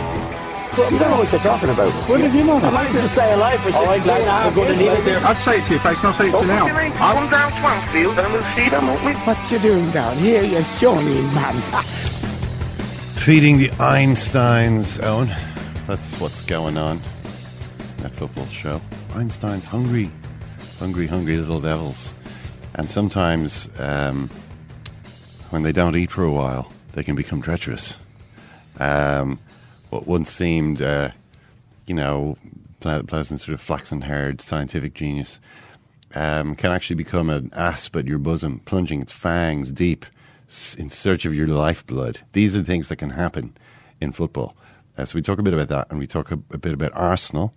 [0.79, 1.91] Well, you don't know what you're talking about.
[2.09, 2.59] What did you know?
[2.59, 4.79] I managed to stay alive for 16 and a half years.
[4.79, 5.11] baby.
[5.17, 6.69] I'd say it to your face, not say it to you oh, now.
[6.95, 9.13] Come down Swansfield and we'll see them, won't we?
[9.27, 11.61] What you doing down here, you shawny man?
[13.19, 15.29] Feeding the Einsteins, Owen.
[15.89, 17.01] That's what's going on.
[18.13, 18.81] Football show.
[19.15, 20.11] Einstein's hungry.
[20.79, 22.13] Hungry, hungry little devils.
[22.75, 24.29] And sometimes, um,
[25.51, 27.97] when they don't eat for a while, they can become treacherous.
[28.79, 29.39] Um,
[29.91, 31.11] what once seemed, uh,
[31.87, 32.37] you know,
[32.81, 35.41] ple- pleasant sort of flaxen-haired scientific genius
[36.15, 40.05] um, can actually become an asp at your bosom, plunging its fangs deep
[40.77, 42.21] in search of your lifeblood.
[42.33, 43.57] These are the things that can happen
[44.01, 44.57] in football.
[44.97, 46.93] Uh, so we talk a bit about that, and we talk a, a bit about
[46.95, 47.53] Arsenal,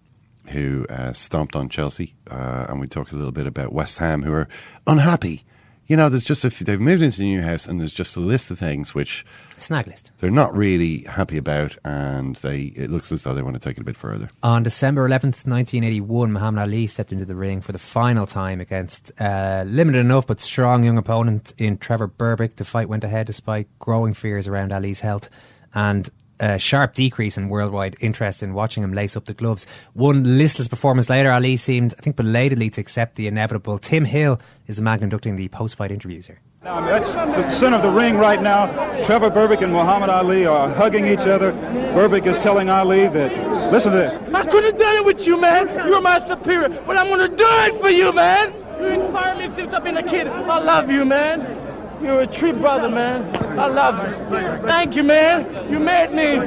[0.48, 4.24] who uh, stomped on Chelsea, uh, and we talk a little bit about West Ham,
[4.24, 4.48] who are
[4.88, 5.44] unhappy.
[5.88, 8.16] You know, there's just a few, they've moved into a new house, and there's just
[8.16, 9.26] a list of things which
[9.58, 10.12] Snag list.
[10.20, 13.78] they're not really happy about, and they it looks as though they want to take
[13.78, 14.30] it a bit further.
[14.42, 19.12] On December 11th, 1981, Muhammad Ali stepped into the ring for the final time against
[19.20, 22.56] uh, limited enough but strong young opponent in Trevor Berbick.
[22.56, 25.30] The fight went ahead despite growing fears around Ali's health
[25.74, 26.10] and
[26.42, 29.66] a sharp decrease in worldwide interest in watching him lace up the gloves.
[29.94, 33.78] One listless performance later, Ali seemed, I think, belatedly to accept the inevitable.
[33.78, 36.42] Tim Hill is the man conducting the post-fight interviews here.
[36.64, 38.68] Now, I mean, that's the center of the ring right now.
[39.02, 41.54] Trevor Berbick and Muhammad Ali are hugging each other.
[41.54, 44.14] Berbick is telling Ali that, listen to this.
[44.34, 45.68] I couldn't have done it with you, man.
[45.88, 48.54] You're my superior, but I'm gonna do it for you, man.
[48.80, 50.28] You inspire me since I've been a kid.
[50.28, 51.70] I love you, man.
[52.02, 53.24] You're a true brother, man.
[53.60, 54.68] I love you.
[54.68, 55.72] Thank you, man.
[55.72, 56.38] You made me.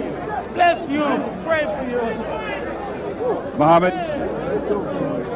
[0.53, 1.03] Bless you.
[1.45, 2.01] Pray for you.
[3.57, 3.95] Muhammad.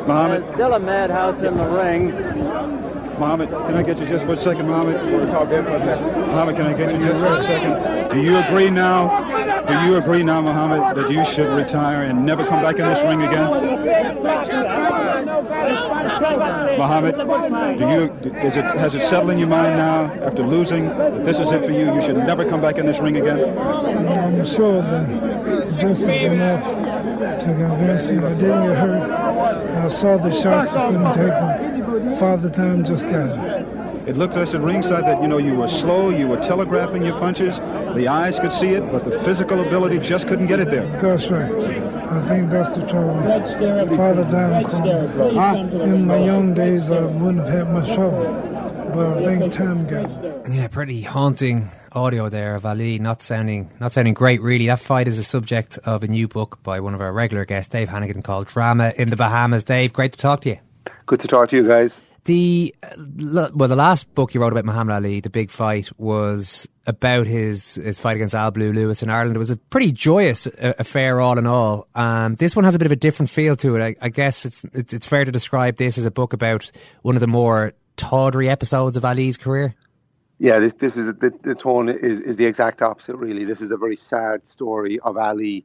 [0.08, 0.44] Muhammad.
[0.54, 2.97] Still a madhouse in the ring.
[3.18, 7.26] Muhammad, can I get you just for a second, can I get you just for
[7.26, 8.10] a second?
[8.10, 9.64] Do you agree now?
[9.66, 13.02] Do you agree now, Muhammad, that you should retire and never come back in this
[13.02, 13.48] ring again?
[16.78, 17.16] Muhammad,
[17.78, 21.38] do you is it has it settled in your mind now after losing that this
[21.38, 21.92] is it for you?
[21.92, 23.58] You should never come back in this ring again.
[23.58, 26.64] I'm sure that this is enough
[27.40, 28.18] to convince me.
[28.18, 29.10] I didn't get hurt.
[29.10, 31.87] I saw the shot, I couldn't take them.
[32.18, 33.88] Father Time just got it.
[34.08, 37.04] It looked to us at ringside that you know you were slow, you were telegraphing
[37.04, 37.58] your punches.
[37.58, 40.86] The eyes could see it, but the physical ability just couldn't get it there.
[41.00, 41.52] That's right.
[41.52, 43.20] I think that's the trouble.
[43.94, 45.82] Father Time called me.
[45.82, 48.24] In my young days, I wouldn't have had much trouble,
[48.94, 50.48] but I think time got it.
[50.50, 54.68] Yeah, pretty haunting audio there of Ali not sounding not sounding great really.
[54.68, 57.70] That fight is a subject of a new book by one of our regular guests,
[57.70, 59.64] Dave Hannigan, called Drama in the Bahamas.
[59.64, 60.58] Dave, great to talk to you.
[61.06, 61.98] Good to talk to you guys.
[62.24, 66.68] The uh, well, the last book you wrote about Muhammad Ali, the big fight, was
[66.86, 69.36] about his his fight against Al Blue Lewis in Ireland.
[69.36, 71.86] It was a pretty joyous uh, affair, all in all.
[71.94, 73.82] Um, this one has a bit of a different feel to it.
[73.82, 76.70] I, I guess it's, it's it's fair to describe this as a book about
[77.00, 79.74] one of the more tawdry episodes of Ali's career.
[80.38, 83.16] Yeah, this this is the, the tone is is the exact opposite.
[83.16, 85.64] Really, this is a very sad story of Ali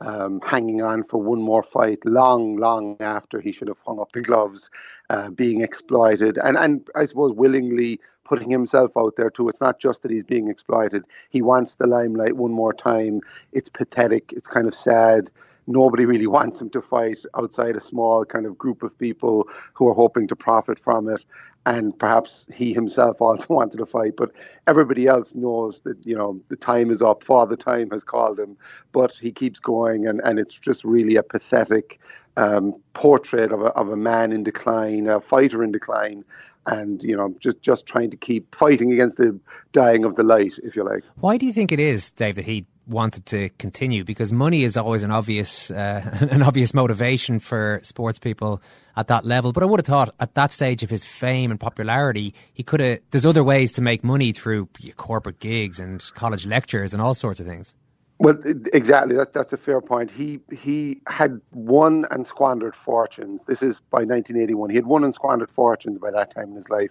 [0.00, 4.12] um, hanging on for one more fight, long, long after he should have hung up
[4.12, 4.70] the gloves,
[5.10, 9.48] uh, being exploited, and and I suppose willingly putting himself out there too.
[9.48, 13.20] It's not just that he's being exploited; he wants the limelight one more time.
[13.52, 14.32] It's pathetic.
[14.32, 15.30] It's kind of sad.
[15.66, 19.88] Nobody really wants him to fight outside a small kind of group of people who
[19.88, 21.24] are hoping to profit from it.
[21.66, 24.32] And perhaps he himself also wanted to fight, but
[24.66, 27.24] everybody else knows that you know the time is up.
[27.24, 28.56] Father Time has called him,
[28.92, 32.00] but he keeps going, and, and it's just really a pathetic
[32.36, 36.24] um, portrait of a, of a man in decline, a fighter in decline,
[36.66, 39.38] and you know just just trying to keep fighting against the
[39.72, 41.02] dying of the light, if you like.
[41.16, 44.04] Why do you think it is, Dave, that he wanted to continue?
[44.04, 48.62] Because money is always an obvious uh, an obvious motivation for sports people
[48.96, 49.52] at that level.
[49.52, 52.80] But I would have thought at that stage of his fame and popularity, he could
[52.80, 53.00] have.
[53.10, 57.40] There's other ways to make money through corporate gigs and college lectures and all sorts
[57.40, 57.74] of things.
[58.18, 58.38] Well,
[58.72, 59.16] exactly.
[59.16, 60.10] That, that's a fair point.
[60.10, 63.46] He he had won and squandered fortunes.
[63.46, 64.70] This is by 1981.
[64.70, 66.90] He had won and squandered fortunes by that time in his life.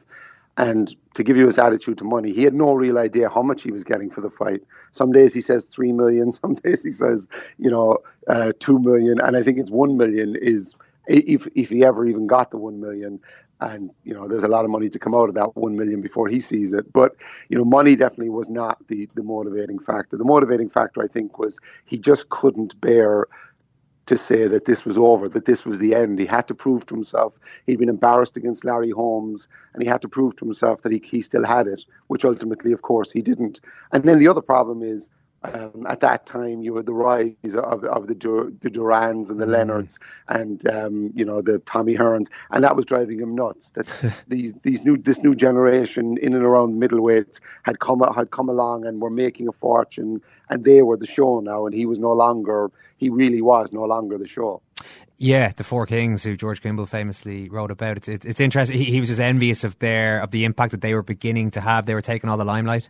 [0.58, 3.64] And to give you his attitude to money, he had no real idea how much
[3.64, 4.62] he was getting for the fight.
[4.92, 7.28] Some days he says three million, some days he says,
[7.58, 7.98] you know,
[8.28, 10.76] uh, two million, and I think it's one million is
[11.08, 13.20] if if he ever even got the one million.
[13.62, 16.02] And you know, there's a lot of money to come out of that one million
[16.02, 16.92] before he sees it.
[16.92, 17.16] But
[17.48, 20.18] you know, money definitely was not the the motivating factor.
[20.18, 23.28] The motivating factor, I think, was he just couldn't bear
[24.06, 26.20] to say that this was over, that this was the end.
[26.20, 27.34] He had to prove to himself
[27.66, 31.02] he'd been embarrassed against Larry Holmes, and he had to prove to himself that he,
[31.04, 33.60] he still had it, which ultimately, of course, he didn't.
[33.92, 35.10] And then the other problem is.
[35.44, 39.40] Um, at that time, you had the rise of, of the, Dur- the Durans and
[39.40, 43.72] the Leonards, and um, you know the Tommy Hearns, and that was driving him nuts.
[43.72, 43.88] That
[44.28, 48.86] these these new this new generation in and around middleweights had come had come along
[48.86, 52.14] and were making a fortune, and they were the show now, and he was no
[52.14, 54.62] longer he really was no longer the show.
[55.18, 57.98] Yeah, the Four Kings, who George Kimball famously wrote about.
[57.98, 58.78] It's it's, it's interesting.
[58.78, 61.62] He, he was just envious of their of the impact that they were beginning to
[61.62, 61.86] have.
[61.86, 62.90] They were taking all the limelight.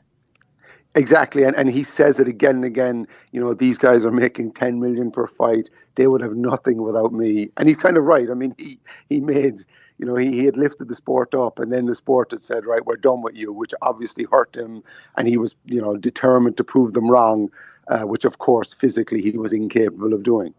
[0.95, 3.07] Exactly, and, and he says it again and again.
[3.31, 5.69] You know, these guys are making ten million per fight.
[5.95, 8.29] They would have nothing without me, and he's kind of right.
[8.29, 8.79] I mean, he
[9.09, 9.61] he made
[9.97, 12.65] you know he, he had lifted the sport up, and then the sport had said,
[12.65, 14.83] right, we're done with you, which obviously hurt him,
[15.17, 17.49] and he was you know determined to prove them wrong.
[17.89, 20.53] Uh, which of course physically he was incapable of doing.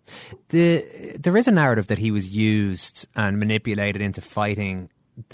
[0.50, 4.90] The, there is a narrative that he was used and manipulated into fighting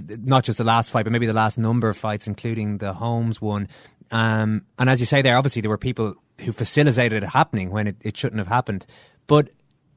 [0.06, 3.40] not just the last fight, but maybe the last number of fights, including the Holmes
[3.40, 3.68] one.
[4.10, 7.86] Um, and as you say there, obviously there were people who facilitated it happening when
[7.86, 8.86] it, it shouldn't have happened.
[9.26, 9.50] But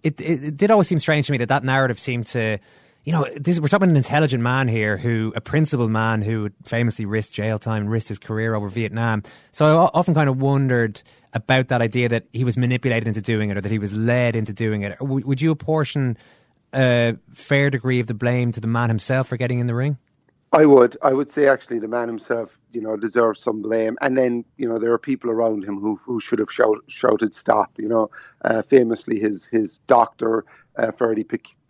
[0.03, 2.59] it, it, it did always seem strange to me that that narrative seemed to
[3.03, 7.05] you know, this, we're talking an intelligent man here who, a principled man who famously
[7.05, 9.23] risked jail time, risked his career over Vietnam.
[9.51, 11.01] So I often kind of wondered
[11.33, 14.35] about that idea that he was manipulated into doing it or that he was led
[14.35, 14.95] into doing it.
[15.01, 16.17] Would you apportion
[16.73, 19.97] a fair degree of the blame to the man himself for getting in the ring?
[20.53, 20.97] I would.
[21.01, 23.97] I would say actually the man himself, you know, deserves some blame.
[24.01, 27.33] And then, you know, there are people around him who who should have shout, shouted
[27.33, 27.71] stop.
[27.79, 28.11] You know,
[28.45, 30.45] uh, famously his his doctor,
[30.77, 31.25] uh, Ferdy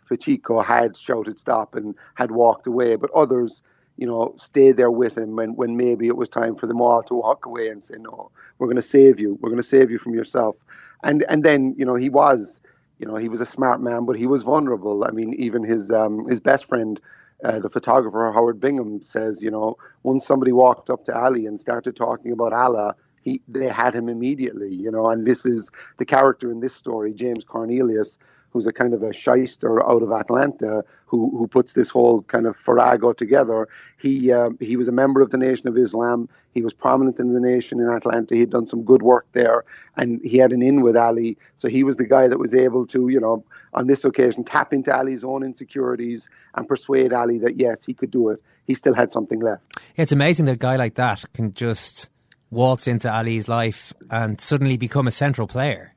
[0.07, 3.63] Pacheco had shouted stop and had walked away, but others,
[3.97, 7.03] you know, stayed there with him when, when maybe it was time for them all
[7.03, 9.37] to walk away and say, no, we're going to save you.
[9.41, 10.57] We're going to save you from yourself.
[11.03, 12.61] And and then, you know, he was,
[12.99, 15.05] you know, he was a smart man, but he was vulnerable.
[15.05, 16.99] I mean, even his um, his best friend,
[17.43, 21.59] uh, the photographer Howard Bingham, says, you know, once somebody walked up to Ali and
[21.59, 25.07] started talking about Allah, he they had him immediately, you know.
[25.09, 28.17] And this is the character in this story, James Cornelius,
[28.53, 32.45] who's a kind of a shyster out of Atlanta, who who puts this whole kind
[32.45, 33.67] of farrago together.
[33.99, 36.29] He um, he was a member of the Nation of Islam.
[36.53, 38.35] He was prominent in the nation in Atlanta.
[38.35, 39.65] He'd done some good work there,
[39.97, 41.37] and he had an in with Ali.
[41.55, 43.43] So he was the guy that was able to, you know,
[43.73, 48.11] on this occasion, tap into Ali's own insecurities and persuade Ali that yes, he could
[48.11, 48.41] do it.
[48.65, 49.63] He still had something left.
[49.95, 52.09] It's amazing that a guy like that can just
[52.49, 55.92] waltz into Ali's life and suddenly become a central player.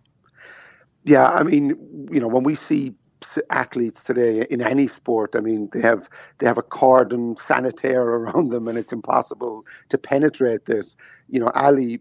[1.07, 2.95] Yeah, I mean, you know, when we see
[3.51, 8.51] athletes today in any sport, I mean, they have they have a cordon sanitaire around
[8.51, 10.97] them, and it's impossible to penetrate this.
[11.31, 12.01] You know, Ali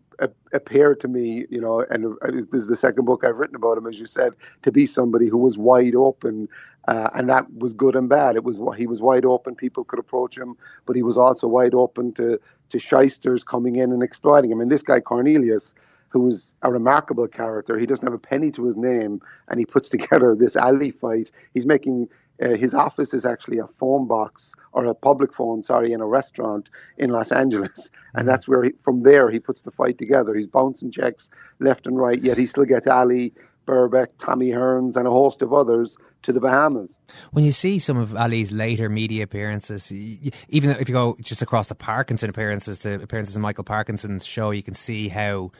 [0.54, 3.78] appeared to me, you know, and uh, this is the second book I've written about
[3.78, 4.34] him, as you said,
[4.64, 6.50] to be somebody who was wide open,
[6.88, 8.36] uh, and that was good and bad.
[8.36, 11.76] It was he was wide open; people could approach him, but he was also wide
[11.76, 12.40] open to
[12.70, 14.62] to shysters coming in and exploiting him.
[14.62, 15.76] And this guy Cornelius
[16.16, 17.78] who's a remarkable character.
[17.78, 21.30] He doesn't have a penny to his name, and he puts together this Ali fight.
[21.54, 22.08] He's making
[22.42, 26.08] uh, his office is actually a phone box or a public phone, sorry, in a
[26.08, 28.28] restaurant in Los Angeles, and mm-hmm.
[28.28, 30.34] that's where he, from there he puts the fight together.
[30.34, 33.34] He's bouncing checks left and right, yet he still gets Ali.
[33.66, 37.00] Berbick, Tommy Hearns, and a host of others to the Bahamas.
[37.32, 41.66] When you see some of Ali's later media appearances, even if you go just across
[41.66, 45.52] the Parkinson appearances, the appearances in Michael Parkinson's show, you can see how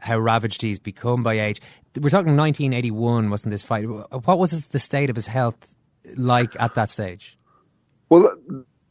[0.00, 1.60] how ravaged he's become by age.
[1.96, 3.84] We're talking 1981, wasn't this fight?
[3.84, 5.56] What was the state of his health
[6.16, 7.38] like at that stage?
[8.08, 8.36] Well,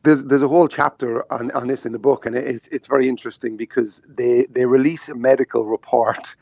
[0.03, 3.07] there's there's a whole chapter on, on this in the book, and it's it's very
[3.07, 6.35] interesting because they they release a medical report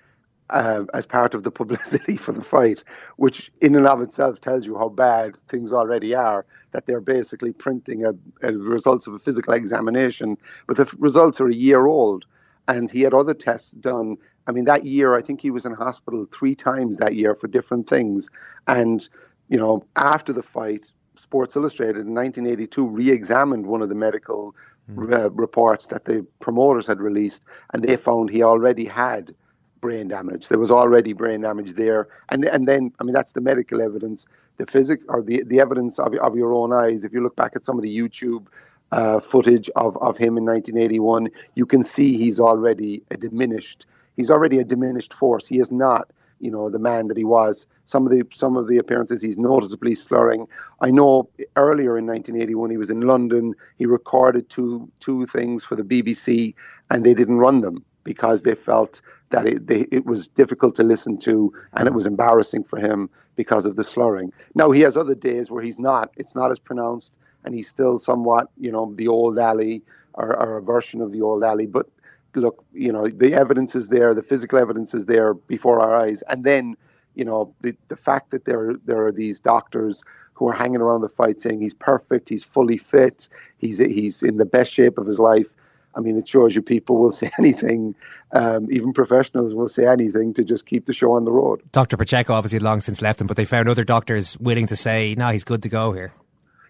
[0.50, 2.84] uh, as part of the publicity for the fight,
[3.18, 6.46] which in and of itself tells you how bad things already are.
[6.72, 10.38] That they're basically printing a, a results of a physical examination,
[10.68, 12.26] but the results are a year old,
[12.68, 15.74] and he had other tests done I mean, that year, I think he was in
[15.74, 18.30] hospital three times that year for different things.
[18.68, 19.08] And,
[19.50, 24.56] you know, after the fight, Sports Illustrated in 1982 re examined one of the medical
[24.90, 25.14] mm.
[25.14, 29.34] uh, reports that the promoters had released, and they found he already had
[29.82, 30.48] brain damage.
[30.48, 34.26] There was already brain damage there, and and then I mean that's the medical evidence,
[34.58, 37.04] the physic or the the evidence of of your own eyes.
[37.04, 38.48] If you look back at some of the YouTube
[38.92, 43.86] uh, footage of of him in 1981, you can see he's already a diminished
[44.16, 45.48] he's already a diminished force.
[45.48, 47.68] He is not, you know, the man that he was.
[47.86, 50.48] Some of the some of the appearances he's noticeably slurring.
[50.80, 53.54] I know earlier in 1981 he was in London.
[53.78, 56.54] He recorded two two things for the BBC,
[56.90, 60.84] and they didn't run them because they felt that it, they, it was difficult to
[60.84, 64.34] listen to and it was embarrassing for him because of the slurring.
[64.56, 66.12] Now he has other days where he's not.
[66.18, 69.84] It's not as pronounced, and he's still somewhat, you know, the old Ali
[70.14, 71.66] or, or a version of the old Ali.
[71.66, 71.88] But
[72.36, 76.22] look, you know, the evidence is there, the physical evidence is there before our eyes,
[76.24, 76.76] and then,
[77.16, 80.04] you know, the the fact that there there are these doctors
[80.34, 83.28] who are hanging around the fight saying he's perfect, he's fully fit,
[83.58, 85.48] he's he's in the best shape of his life.
[85.94, 87.96] I mean, it shows you people will say anything,
[88.32, 91.62] um, even professionals will say anything to just keep the show on the road.
[91.72, 91.98] Dr.
[91.98, 95.16] Pacheco obviously had long since left him, but they found other doctors willing to say,
[95.16, 96.14] no, he's good to go here.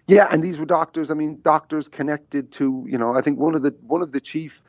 [0.08, 1.10] Yeah, and these were doctors.
[1.10, 4.20] I mean, doctors connected to, you know, I think one of the one of the
[4.20, 4.60] chief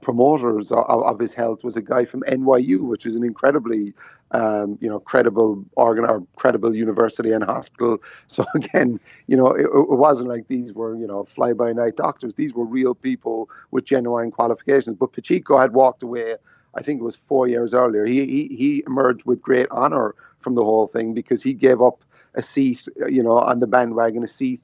[0.00, 3.92] promoters of, his health was a guy from NYU, which is an incredibly,
[4.30, 7.98] um, you know, credible organ or credible university and hospital.
[8.28, 12.34] So again, you know, it, it wasn't like these were, you know, fly-by-night doctors.
[12.34, 14.96] These were real people with genuine qualifications.
[14.96, 16.36] But Pacheco had walked away.
[16.74, 18.04] I think it was four years earlier.
[18.04, 22.04] He he, he emerged with great honor from the whole thing because he gave up
[22.34, 24.60] a seat, you know, on the bandwagon, a seat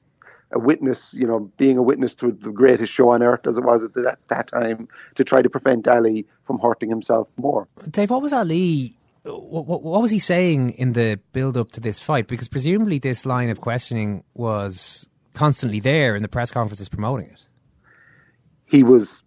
[0.53, 3.63] a witness, you know, being a witness to the greatest show on earth as it
[3.63, 7.67] was at that, that time, to try to prevent Ali from hurting himself more.
[7.89, 8.95] Dave, what was Ali?
[9.23, 12.27] What, what, what was he saying in the build up to this fight?
[12.27, 17.39] Because presumably this line of questioning was constantly there in the press conferences promoting it.
[18.65, 19.23] He was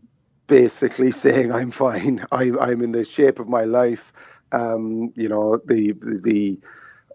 [0.46, 2.24] basically saying, "I'm fine.
[2.30, 4.12] I, I'm in the shape of my life."
[4.52, 6.60] Um, you know, the the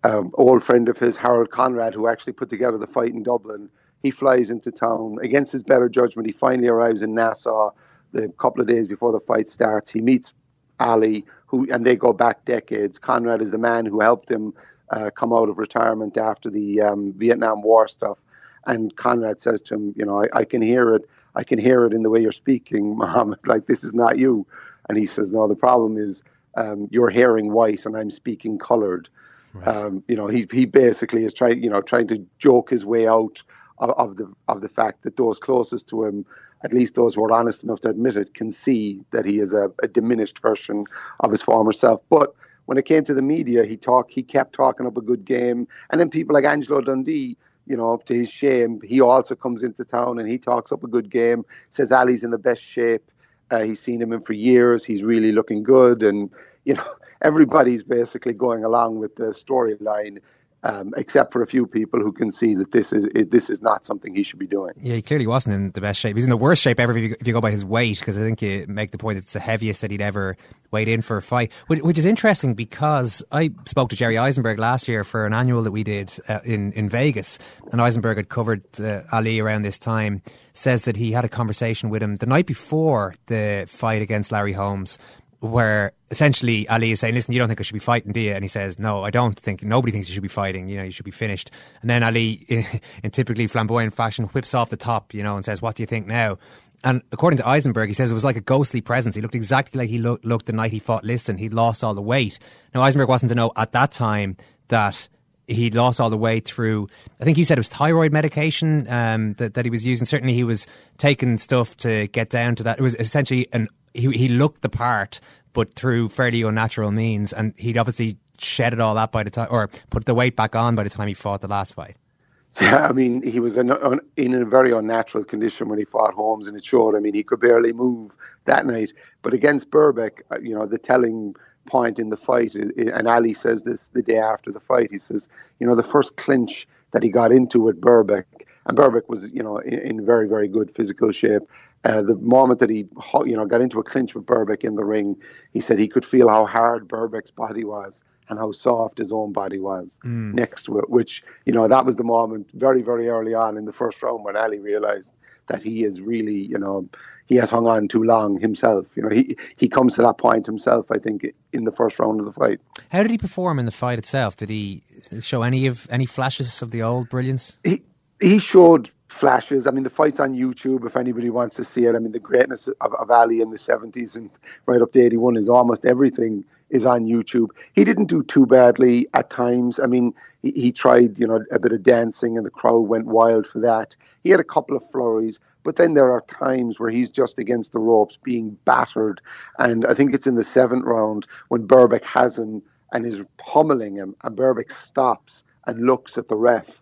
[0.03, 3.70] um, old friend of his, Harold Conrad, who actually put together the fight in Dublin,
[4.02, 6.28] he flies into town against his better judgment.
[6.28, 7.72] He finally arrives in Nassau
[8.12, 9.89] the couple of days before the fight starts.
[9.89, 10.34] He meets
[10.80, 12.97] Ali, who and they go back decades.
[12.97, 14.54] Conrad is the man who helped him
[14.89, 18.20] uh, come out of retirement after the um, Vietnam War stuff.
[18.66, 21.08] And Conrad says to him, "You know, I, I, can hear it.
[21.36, 23.39] I can hear it in the way you're speaking, Muhammad.
[23.45, 24.45] Like this is not you."
[24.89, 26.24] And he says, "No, the problem is
[26.56, 29.08] um, you're hearing white and I'm speaking coloured."
[29.54, 29.68] Right.
[29.68, 33.08] Um, you know, he he basically is trying, you know, trying to joke his way
[33.08, 33.43] out
[33.80, 36.26] of, of, the of the fact that those closest to him,
[36.64, 39.54] at least those who are honest enough to admit it, can see that he is
[39.54, 40.86] a, a diminished version
[41.20, 42.02] of his former self.
[42.10, 42.34] But
[42.66, 45.68] when it came to the media, he talked, he kept talking up a good game,
[45.90, 47.38] and then people like Angelo Dundee.
[47.68, 50.88] You know, to his shame, he also comes into town and he talks up a
[50.88, 51.46] good game.
[51.70, 53.12] Says Ali's in the best shape.
[53.52, 54.84] Uh, he's seen him in for years.
[54.84, 56.32] He's really looking good, and
[56.66, 56.84] you know
[57.22, 60.20] everybody's basically going along with the storyline
[60.64, 63.84] um, except for a few people who can see that this is this is not
[63.84, 64.74] something he should be doing.
[64.78, 66.16] Yeah, he clearly wasn't in the best shape.
[66.16, 68.18] He's in the worst shape ever if you, if you go by his weight, because
[68.18, 70.38] I think you make the point it's the heaviest that he'd ever
[70.70, 74.59] weighed in for a fight, which, which is interesting because I spoke to Jerry Izenberg
[74.59, 77.39] last year for an annual that we did uh, in in Vegas,
[77.72, 80.22] and Izenberg had covered uh, Ali around this time.
[80.53, 84.51] Says that he had a conversation with him the night before the fight against Larry
[84.51, 84.97] Holmes
[85.42, 88.32] where essentially Ali is saying, "Listen, you don't think I should be fighting, do you?"
[88.32, 89.64] And he says, "No, I don't think.
[89.64, 90.70] Nobody thinks you should be fighting.
[90.70, 91.50] You know, you should be finished."
[91.82, 92.46] And then Ali,
[93.04, 95.88] in, typically flamboyant fashion, whips off the top, you know, and says, "What do you
[95.88, 96.38] think now?"
[96.84, 99.16] And according to Izenberg, he says it was like a ghostly presence.
[99.16, 101.38] He looked exactly like he lo- looked the night he fought Liston.
[101.38, 102.39] He'd lost all the weight.
[102.74, 104.38] Now, Izenberg wasn't to know at that time
[104.70, 105.08] that
[105.48, 106.88] he'd lost all the weight through,
[107.20, 110.06] I think he said it was thyroid medication um, that, that he was using.
[110.06, 110.68] Certainly, he was
[110.98, 112.80] taking stuff to get down to that.
[112.80, 115.20] It was essentially an he, he looked the part,
[115.54, 119.70] but through fairly unnatural means, and he'd obviously shedded all that by the time, or
[119.89, 121.98] put the weight back on by the time he fought the last fight.
[122.62, 126.58] Yeah, I mean, he was in, a very unnatural condition when he fought Holmes, and
[126.58, 126.98] it showed.
[126.98, 128.92] I mean, he could barely move that night.
[129.22, 131.34] But against Berbick, uh, you know, the telling
[131.66, 134.92] point in the fight, and Ali says this the day after the fight.
[134.92, 135.30] He says,
[135.60, 138.26] you know, the first clinch that he got into with Berbick,
[138.66, 141.43] and Berbick was, you know, in, in very, very good physical shape.
[141.84, 142.88] Uh, the moment that he,
[143.26, 145.16] you know, got into a clinch with Berbick in the ring,
[145.51, 149.34] he said he could feel how hard Berbick's body was and how soft his own
[149.34, 150.34] body was mm.
[150.34, 150.89] next to it.
[150.89, 154.24] Which, you know, that was the moment very, very early on in the first round
[154.24, 155.14] when Ali realized
[155.47, 156.88] that he is really, you know,
[157.26, 158.86] he has hung on too long himself.
[158.95, 160.89] You know, he he comes to that point himself.
[160.91, 162.62] I think in the first round of the fight.
[162.89, 164.38] How did he perform in the fight itself?
[164.38, 164.84] Did he
[165.22, 167.57] show any of any flashes of the old brilliance?
[167.64, 167.84] He
[168.22, 169.68] he showed flashes.
[169.68, 171.96] I mean, the fight's on YouTube if anybody wants to see it.
[171.96, 174.30] I mean, the greatness of, of Ali in the 70s and
[174.66, 177.50] right up to 81 is almost everything is on YouTube.
[177.74, 179.80] He didn't do too badly at times.
[179.80, 183.08] I mean, he, he tried, you know, a bit of dancing and the crowd went
[183.08, 183.98] wild for that.
[184.24, 187.74] He had a couple of flurries, but then there are times where he's just against
[187.74, 189.22] the ropes being battered.
[189.60, 192.62] And I think it's in the seventh round when Berbick has him
[192.94, 196.81] and is pummeling him, and Berbick stops and looks at the ref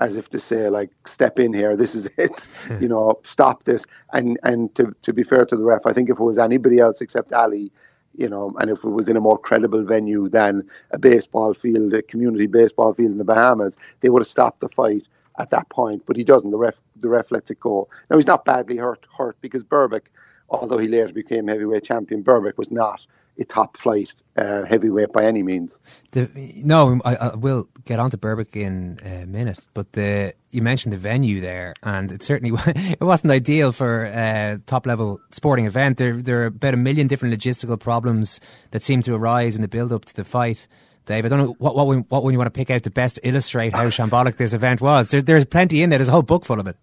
[0.00, 2.48] as if to say like step in here this is it
[2.80, 3.86] you know stop this.
[4.12, 6.78] And and to, to be fair to the ref i think if it was anybody
[6.78, 7.72] else except ali
[8.14, 11.92] you know and if it was in a more credible venue than a baseball field
[11.94, 15.06] a community baseball field in the bahamas they would have stopped the fight
[15.38, 16.02] at that point.
[16.06, 16.50] But he doesn't.
[16.50, 17.88] The ref the ref lets it go.
[18.10, 20.06] Now he's not badly hurt hurt because Berbick
[20.48, 23.04] although he later became heavyweight champion Berbick was not
[23.38, 25.78] a top flight uh, heavyweight by any means.
[26.12, 30.62] The, no, I, I, will get on to Berbick in a minute, but the, you
[30.62, 35.66] mentioned the venue there, and it certainly it wasn't ideal for a top level sporting
[35.66, 35.96] event.
[35.96, 38.40] There, there are about a million different logistical problems
[38.72, 40.68] that seem to arise in the build up to the fight.
[41.06, 43.20] Dave, I don't know what what, what one you want to pick out to best
[43.22, 45.10] illustrate how shambolic this event was.
[45.10, 45.98] There, there's plenty in there.
[45.98, 46.76] There's a whole book full of it.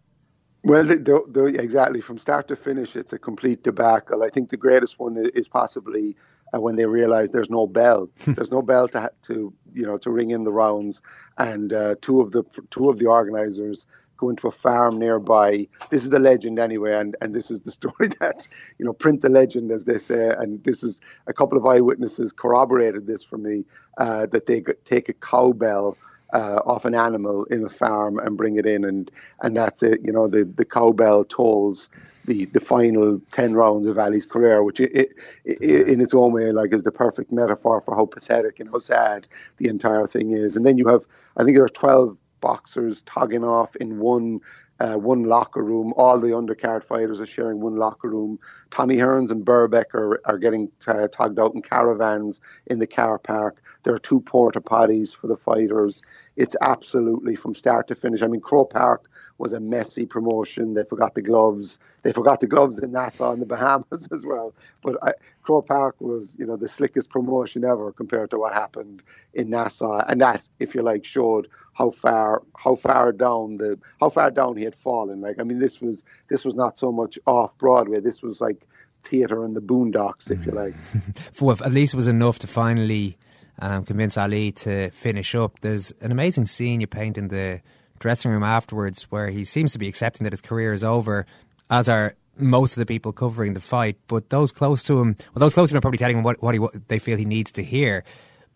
[0.65, 4.23] Well, the, the, the, exactly from start to finish, it's a complete debacle.
[4.23, 6.15] I think the greatest one is possibly
[6.53, 8.09] uh, when they realize there's no bell.
[8.27, 11.01] there's no bell to to you know to ring in the rounds,
[11.37, 13.87] and uh, two of the two of the organizers
[14.17, 15.67] go into a farm nearby.
[15.89, 18.47] This is the legend anyway, and, and this is the story that
[18.77, 20.29] you know print the legend as they say.
[20.37, 23.65] And this is a couple of eyewitnesses corroborated this for me
[23.97, 25.97] uh, that they take a cowbell
[26.33, 30.01] uh, off an animal in the farm and bring it in, and and that's it.
[30.03, 31.89] You know, the the cowbell tolls
[32.25, 35.09] the the final ten rounds of Ali's career, which it, it,
[35.45, 38.79] it, in its own way, like, is the perfect metaphor for how pathetic and how
[38.79, 40.55] sad the entire thing is.
[40.55, 41.03] And then you have,
[41.37, 44.39] I think there are twelve boxers togging off in one
[44.79, 45.93] uh, one locker room.
[45.95, 48.39] All the undercard fighters are sharing one locker room.
[48.69, 53.19] Tommy Hearns and Berbick are, are getting t- togged out in caravans in the car
[53.19, 53.61] park.
[53.83, 56.01] There are two porta potties for the fighters.
[56.35, 58.21] It's absolutely from start to finish.
[58.21, 60.73] I mean, Croke Park was a messy promotion.
[60.73, 61.79] They forgot the gloves.
[62.01, 64.53] They forgot the gloves in Nassau and the Bahamas as well.
[64.81, 65.11] But I,
[65.43, 69.03] Croke Park was, you know, the slickest promotion ever compared to what happened
[69.33, 74.09] in Nassau, and that, if you like, showed how far how far down the how
[74.09, 75.21] far down he had fallen.
[75.21, 77.99] Like, I mean, this was this was not so much off Broadway.
[77.99, 78.65] This was like
[79.03, 80.75] theatre in the boondocks, if you like.
[81.41, 83.17] well, at least it was enough to finally
[83.59, 85.59] um, convince Ali to finish up.
[85.61, 87.61] There's an amazing scene you paint in the
[87.99, 91.25] dressing room afterwards where he seems to be accepting that his career is over,
[91.69, 93.97] as are most of the people covering the fight.
[94.07, 96.41] But those close to him, well, those close to him are probably telling him what,
[96.41, 98.03] what, he, what they feel he needs to hear.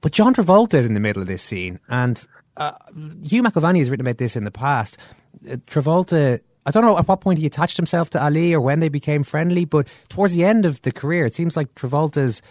[0.01, 2.23] But John Travolta is in the middle of this scene, and
[2.55, 2.73] uh,
[3.23, 4.97] Hugh McIlvanney has written about this in the past.
[5.49, 8.81] Uh, Travolta I don't know at what point he attached himself to Ali or when
[8.81, 12.41] they became friendly, but towards the end of the career, it seems like Travolta's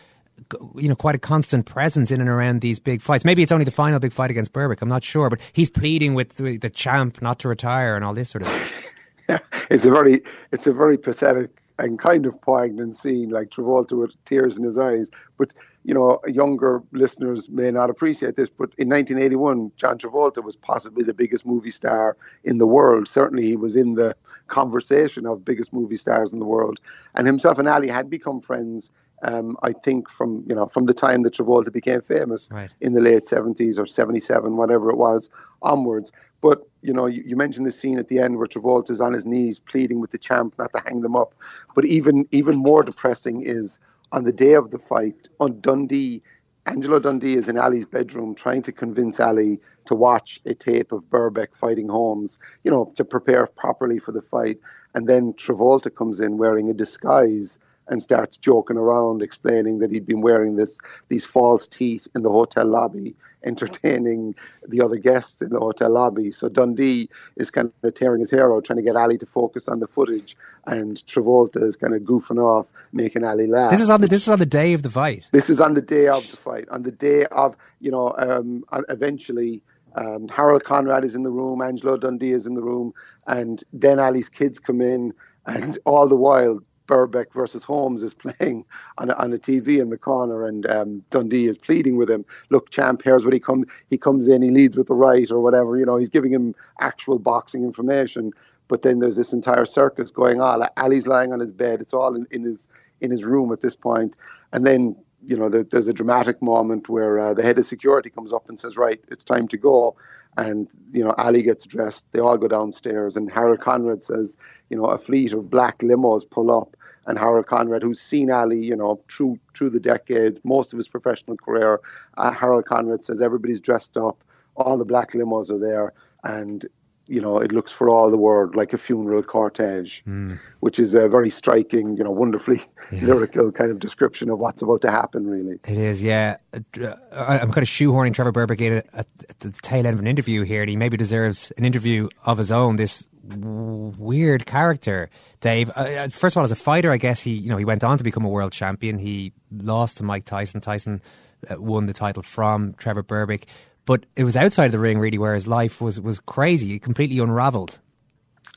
[0.76, 3.24] you know, quite a constant presence in and around these big fights.
[3.24, 4.82] Maybe it's only the final big fight against Berbick.
[4.82, 8.14] I'm not sure, but he's pleading with the, the champ not to retire and all
[8.14, 9.38] this sort of thing.
[9.70, 10.20] it's a very,
[10.52, 14.78] it's a very pathetic and kind of poignant scene, like Travolta with tears in his
[14.78, 15.10] eyes.
[15.36, 15.52] But
[15.86, 21.04] you know, younger listeners may not appreciate this, but in 1981, John Travolta was possibly
[21.04, 23.06] the biggest movie star in the world.
[23.06, 24.16] Certainly, he was in the
[24.48, 26.80] conversation of biggest movie stars in the world.
[27.14, 28.90] And himself and Ali had become friends.
[29.22, 32.70] Um, I think from you know from the time that Travolta became famous right.
[32.80, 35.30] in the late 70s or 77, whatever it was,
[35.62, 36.12] onwards.
[36.40, 39.12] But you know, you, you mentioned the scene at the end where Travolta is on
[39.12, 41.34] his knees pleading with the champ not to hang them up.
[41.74, 43.80] But even even more depressing is
[44.12, 46.22] on the day of the fight on Dundee.
[46.66, 51.04] Angelo Dundee is in Ali's bedroom trying to convince Ali to watch a tape of
[51.04, 54.58] Berbick fighting Holmes, you know, to prepare properly for the fight.
[54.92, 60.06] And then Travolta comes in wearing a disguise and starts joking around, explaining that he'd
[60.06, 63.14] been wearing this these false teeth in the hotel lobby,
[63.44, 64.34] entertaining
[64.66, 66.30] the other guests in the hotel lobby.
[66.30, 69.68] So Dundee is kind of tearing his hair out, trying to get Ali to focus
[69.68, 73.70] on the footage, and Travolta is kind of goofing off, making Ali laugh.
[73.70, 75.24] This is on the this is on the day of the fight.
[75.32, 76.68] This is on the day of the fight.
[76.70, 79.62] On the day of you know, um, eventually.
[79.98, 82.92] Um, Harold Conrad is in the room, Angelo Dundee is in the room,
[83.26, 85.14] and then Ali's kids come in,
[85.46, 88.64] and all the while Berbick versus Holmes is playing
[88.98, 92.24] on a, on a TV in the corner, and um, Dundee is pleading with him.
[92.50, 93.66] Look, champ, here's what he comes.
[93.90, 95.78] He comes in, he leads with the right or whatever.
[95.78, 98.32] You know, he's giving him actual boxing information.
[98.68, 100.66] But then there's this entire circus going on.
[100.76, 101.80] Ali's lying on his bed.
[101.80, 102.68] It's all in, in his
[103.00, 104.16] in his room at this point,
[104.52, 104.96] and then
[105.26, 108.58] you know, there's a dramatic moment where uh, the head of security comes up and
[108.58, 109.96] says, "Right, it's time to go."
[110.36, 112.06] And you know, Ali gets dressed.
[112.12, 114.36] They all go downstairs, and Harold Conrad says,
[114.70, 118.64] "You know, a fleet of black limos pull up." And Harold Conrad, who's seen Ali,
[118.64, 121.80] you know, through through the decades, most of his professional career,
[122.18, 124.22] uh, Harold Conrad says everybody's dressed up.
[124.56, 126.64] All the black limos are there, and
[127.08, 130.38] you know, it looks for all the world like a funeral cortege, mm.
[130.60, 133.02] which is a very striking, you know, wonderfully yeah.
[133.04, 135.58] lyrical kind of description of what's about to happen, really.
[135.66, 136.36] It is, yeah.
[136.52, 139.06] Uh, I'm kind of shoehorning Trevor Berbick in at,
[139.40, 142.50] the tail end of an interview here, and he maybe deserves an interview of his
[142.50, 142.76] own.
[142.76, 145.70] This weird character, Dave.
[145.70, 147.84] Uh, uh, first of all, as a fighter, I guess he, you know, he went
[147.84, 148.98] on to become a world champion.
[148.98, 150.60] He lost to Mike Tyson.
[150.60, 151.02] Tyson
[151.50, 153.44] won the title from Trevor Berbick.
[153.86, 156.82] But it was outside of the ring, really, where his life was, was crazy, It
[156.82, 157.78] completely unravelled.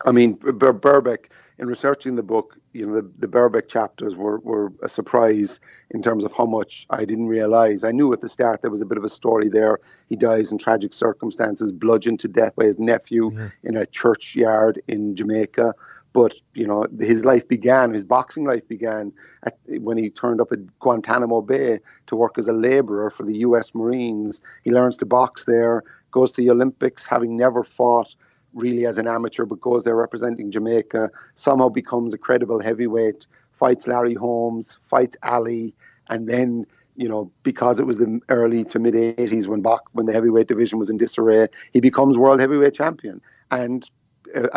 [0.06, 1.26] I mean, Ber- Berbick,
[1.58, 5.60] in researching the book, you know, the, the Berbick chapters were, were a surprise
[5.92, 7.84] in terms of how much I didn't realize.
[7.84, 9.80] I knew at the start there was a bit of a story there.
[10.08, 13.32] He dies in tragic circumstances, bludgeoned to death by his nephew
[13.64, 15.74] in a churchyard in Jamaica.
[16.14, 19.14] But you know, his life began, his boxing life began
[19.46, 23.38] at, when he turned up at Guantanamo Bay to work as a laborer for the
[23.40, 23.76] U.S.
[23.76, 24.42] Marines.
[24.64, 28.16] He learns to box there, goes to the Olympics, having never fought.
[28.54, 31.12] really as an amateur, but goes there representing Jamaica.
[31.36, 35.76] Somehow becomes a credible heavyweight, fights Larry Holmes, fights Ali,
[36.10, 36.66] and then
[37.00, 40.50] you know, because it was the early to mid 80s when box, when the heavyweight
[40.50, 43.22] division was in disarray, he becomes world heavyweight champion.
[43.52, 43.90] And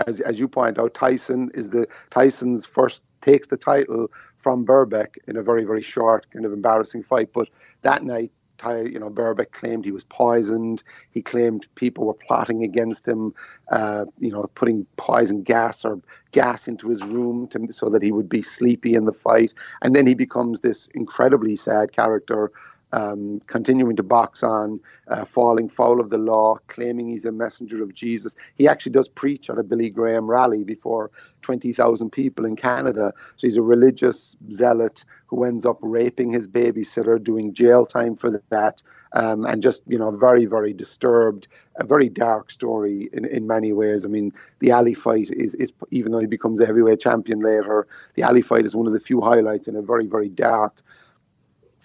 [0.06, 5.16] as, as you point out, Tyson is the Tyson's first takes the title from Berbick
[5.28, 7.32] in a very very short kind of embarrassing fight.
[7.32, 7.48] But
[7.82, 8.32] that night,
[8.64, 10.82] you know, Berbick claimed he was poisoned.
[11.10, 13.34] He claimed people were plotting against him,
[13.70, 16.00] uh, you know, putting poison gas or
[16.30, 19.52] gas into his room to, so that he would be sleepy in the fight.
[19.82, 22.52] And then he becomes this incredibly sad character
[22.92, 27.82] um, continuing to box on, uh, falling foul of the law, claiming he's a messenger
[27.82, 28.34] of Jesus.
[28.54, 31.10] He actually does preach at a Billy Graham rally before
[31.42, 33.12] 20,000 people in Canada.
[33.36, 38.42] So he's a religious zealot who ends up raping his babysitter, doing jail time for
[38.50, 38.82] that.
[39.14, 43.74] Um, and just you know very very disturbed a very dark story in, in many
[43.74, 47.40] ways i mean the Ali fight is, is even though he becomes a heavyweight champion
[47.40, 50.80] later the Ali fight is one of the few highlights in a very very dark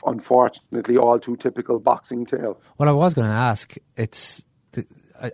[0.05, 2.59] unfortunately all too typical boxing tale.
[2.77, 4.43] Well, I was going to ask, it's.
[5.19, 5.29] Uh,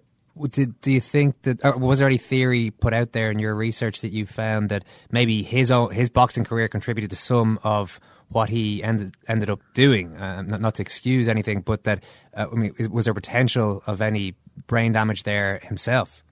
[0.50, 4.02] did, do you think that was there any theory put out there in your research
[4.02, 8.00] that you found that maybe his own, his boxing career contributed to some of
[8.30, 10.16] what he ended ended up doing?
[10.16, 12.04] Uh, not, not, to excuse anything, but that
[12.36, 14.36] uh, I mean, was there potential of any
[14.66, 16.24] brain damage there himself?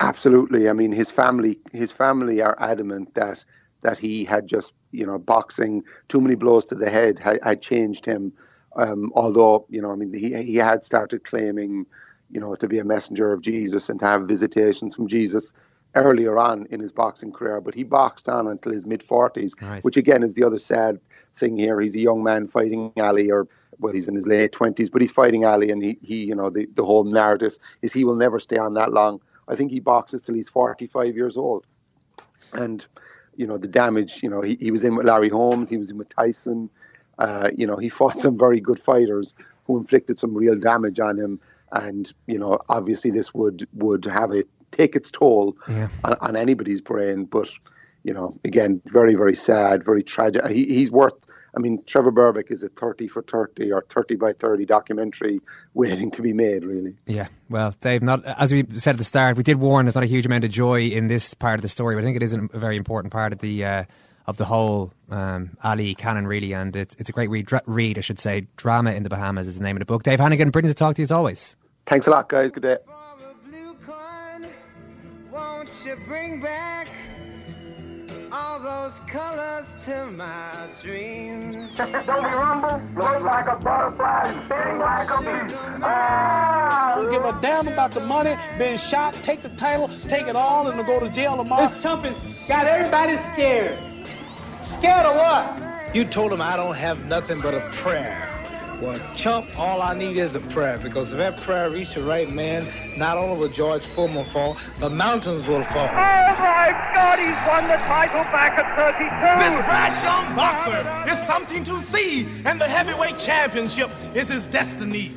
[0.00, 0.68] Absolutely.
[0.68, 3.42] I mean, his family his family are adamant that
[3.82, 7.62] that he had just you know boxing too many blows to the head had, had
[7.62, 8.32] changed him.
[8.76, 11.86] Um, although you know, I mean, he he had started claiming
[12.30, 15.52] you know to be a messenger of Jesus and to have visitations from Jesus
[15.96, 19.82] earlier on in his boxing career, but he boxed on until his mid 40s, right.
[19.82, 21.00] which again is the other sad
[21.34, 21.80] thing here.
[21.80, 23.48] He's a young man fighting Ali, or
[23.78, 26.50] well, he's in his late 20s, but he's fighting Ali, and he, he you know,
[26.50, 29.20] the, the whole narrative is he will never stay on that long.
[29.48, 31.66] I think he boxes till he's 45 years old.
[32.52, 32.86] And
[33.36, 34.22] you know the damage.
[34.22, 36.70] You know he, he was in with Larry Holmes, he was in with Tyson.
[37.18, 39.34] Uh, you know he fought some very good fighters
[39.66, 41.40] who inflicted some real damage on him,
[41.72, 45.88] and you know obviously this would would have it take its toll yeah.
[46.04, 47.24] on, on, anybody's brain.
[47.24, 47.48] But
[48.04, 50.46] you know again, very very sad, very tragic.
[50.46, 51.14] He, he's worth
[51.56, 55.40] I mean, Trevor Berbick is a 30 for 30 or 30 by 30 documentary
[55.72, 56.94] waiting to be made, really.
[57.06, 60.04] Yeah, well, Dave, not as we said at the start, we did warn there's not
[60.04, 62.22] a huge amount of joy in this part of the story, but I think it
[62.22, 63.64] is a very important part of the.
[63.64, 63.84] Uh,
[64.28, 68.00] of the whole um, Ali canon, really, and it's, it's a great read, read, I
[68.00, 68.48] should say.
[68.56, 70.02] Drama in the Bahamas is the name of the book.
[70.02, 71.56] Dave Hannigan, brilliant to talk to you as always.
[71.86, 72.50] Thanks a lot, guys.
[72.50, 72.78] Good day.
[78.32, 81.74] All those colors to my dreams.
[81.76, 85.54] Don't be rumble, float like a butterfly, spinning like a bee.
[85.82, 86.92] Ah!
[86.96, 90.68] Don't give a damn about the money, being shot, take the title, take it all,
[90.68, 91.66] and go to jail tomorrow.
[91.66, 93.78] This chump has got everybody scared.
[94.60, 95.94] Scared of what?
[95.94, 98.25] You told him I don't have nothing but a prayer.
[98.80, 102.30] Well, chump, all I need is a prayer because if that prayer reaches the right
[102.30, 102.68] man,
[102.98, 105.88] not only will George Foreman fall, the mountains will fall.
[105.88, 108.98] Oh my God, he's won the title back at 32.
[108.98, 115.16] This brash young boxer is something to see, and the heavyweight championship is his destiny.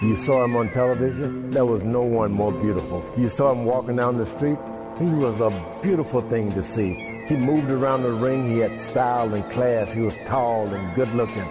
[0.00, 3.04] You saw him on television, there was no one more beautiful.
[3.18, 4.58] You saw him walking down the street,
[5.00, 5.50] he was a
[5.82, 7.24] beautiful thing to see.
[7.26, 11.12] He moved around the ring, he had style and class, he was tall and good
[11.14, 11.48] looking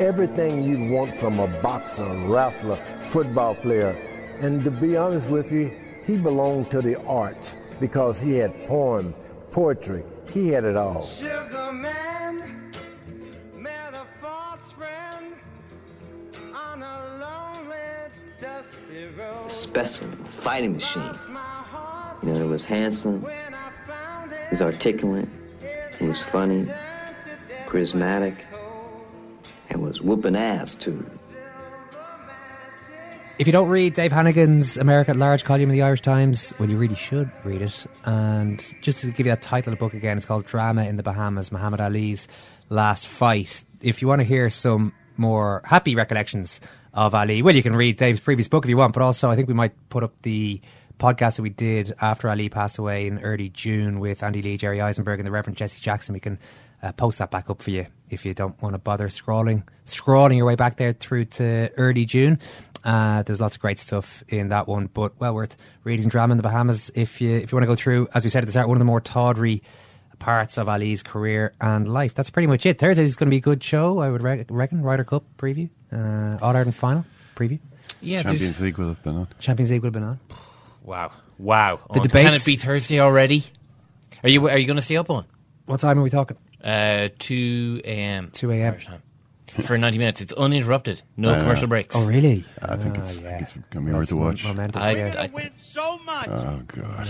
[0.00, 2.78] everything you'd want from a boxer, wrestler,
[3.08, 3.96] football player.
[4.40, 5.70] And to be honest with you,
[6.04, 9.14] he belonged to the arts because he had poem,
[9.50, 11.08] poetry, he had it all.
[11.72, 12.72] Man,
[19.48, 21.14] specimen, fighting machine.
[22.22, 25.28] You know, it was handsome, it was articulate,
[25.62, 26.66] it was funny,
[27.66, 28.36] charismatic
[29.70, 31.04] and was whooping ass too.
[33.38, 36.70] If you don't read Dave Hannigan's America at Large column in the Irish Times, well,
[36.70, 37.86] you really should read it.
[38.06, 40.96] And just to give you that title of the book again, it's called Drama in
[40.96, 42.28] the Bahamas Muhammad Ali's
[42.70, 43.62] Last Fight.
[43.82, 46.62] If you want to hear some more happy recollections
[46.94, 49.36] of Ali, well, you can read Dave's previous book if you want, but also I
[49.36, 50.58] think we might put up the
[50.98, 54.78] podcast that we did after Ali passed away in early June with Andy Lee, Jerry
[54.78, 56.12] Izenberg, and the Reverend Jesse Jackson.
[56.12, 56.38] We can
[56.82, 60.36] uh, post that back up for you if you don't want to bother scrolling scrolling
[60.36, 62.38] your way back there through to early June.
[62.84, 66.08] Uh, there's lots of great stuff in that one, but well worth reading.
[66.08, 68.42] Drama in the Bahamas if you if you want to go through, as we said
[68.42, 69.62] at the start, one of the more tawdry
[70.18, 72.14] parts of Ali's career and life.
[72.14, 72.78] That's pretty much it.
[72.78, 74.82] Thursday is going to be a good show, I would reckon.
[74.82, 77.04] Ryder Cup preview, uh, All Ireland final
[77.34, 77.58] preview.
[78.00, 79.28] Yeah, Champions League will have been on.
[79.38, 80.20] Champions League will have been on.
[80.86, 81.12] Wow.
[81.38, 81.80] Wow.
[81.92, 83.44] The Oh, debates- Can it be Thursday already?
[84.22, 85.26] Are you Are you going to stay up on?
[85.66, 86.38] What time are we talking?
[86.64, 88.30] Uh, 2 a.m.
[88.32, 88.76] 2 a.m.
[89.62, 90.20] For 90 minutes.
[90.20, 91.02] It's uninterrupted.
[91.16, 91.94] No Uh, commercial breaks.
[91.94, 92.44] Oh, really?
[92.62, 93.28] I think Ah, it's, yeah.
[93.28, 94.44] I think it's going to be hard That's a watch.
[94.44, 95.28] momentous, I, yeah.
[95.34, 96.28] I, so much.
[96.28, 97.06] Oh god.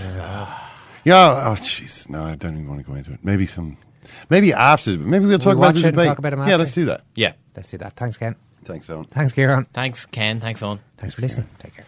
[1.04, 1.48] Yeah.
[1.48, 2.08] Oh jeez.
[2.08, 3.20] No, I don't even want to go into it.
[3.22, 3.76] Maybe some.
[4.30, 4.96] Maybe after.
[4.98, 6.08] Maybe we'll talk we about watch the it and debate.
[6.08, 6.58] talk about him Yeah, after?
[6.58, 7.02] let's do that.
[7.14, 7.32] yeah.
[7.54, 7.92] Let's do that.
[7.94, 8.36] Thanks, Ken.
[8.64, 9.04] Thanks, Owen.
[9.06, 9.66] Thanks, Kieran.
[9.72, 10.40] Thanks, Ken.
[10.40, 10.80] Thanks, Owen.
[10.98, 11.48] Thanks for listening.
[11.58, 11.84] Take care.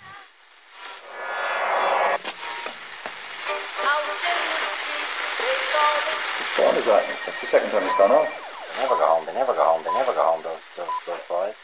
[7.43, 7.63] Is that?
[7.63, 8.29] That's the second time it's gone off.
[8.77, 9.27] They never go home.
[9.27, 9.83] They never go home.
[9.85, 10.43] They never go home.
[10.43, 11.55] Those those those boys.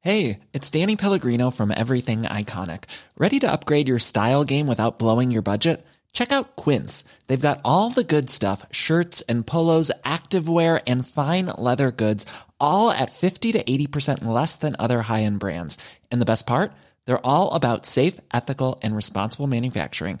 [0.00, 2.84] Hey, it's Danny Pellegrino from Everything Iconic.
[3.16, 5.84] Ready to upgrade your style game without blowing your budget?
[6.12, 7.04] Check out Quince.
[7.26, 12.24] They've got all the good stuff shirts and polos, activewear, and fine leather goods,
[12.60, 15.76] all at 50 to 80% less than other high end brands.
[16.10, 16.72] And the best part?
[17.04, 20.20] They're all about safe, ethical, and responsible manufacturing.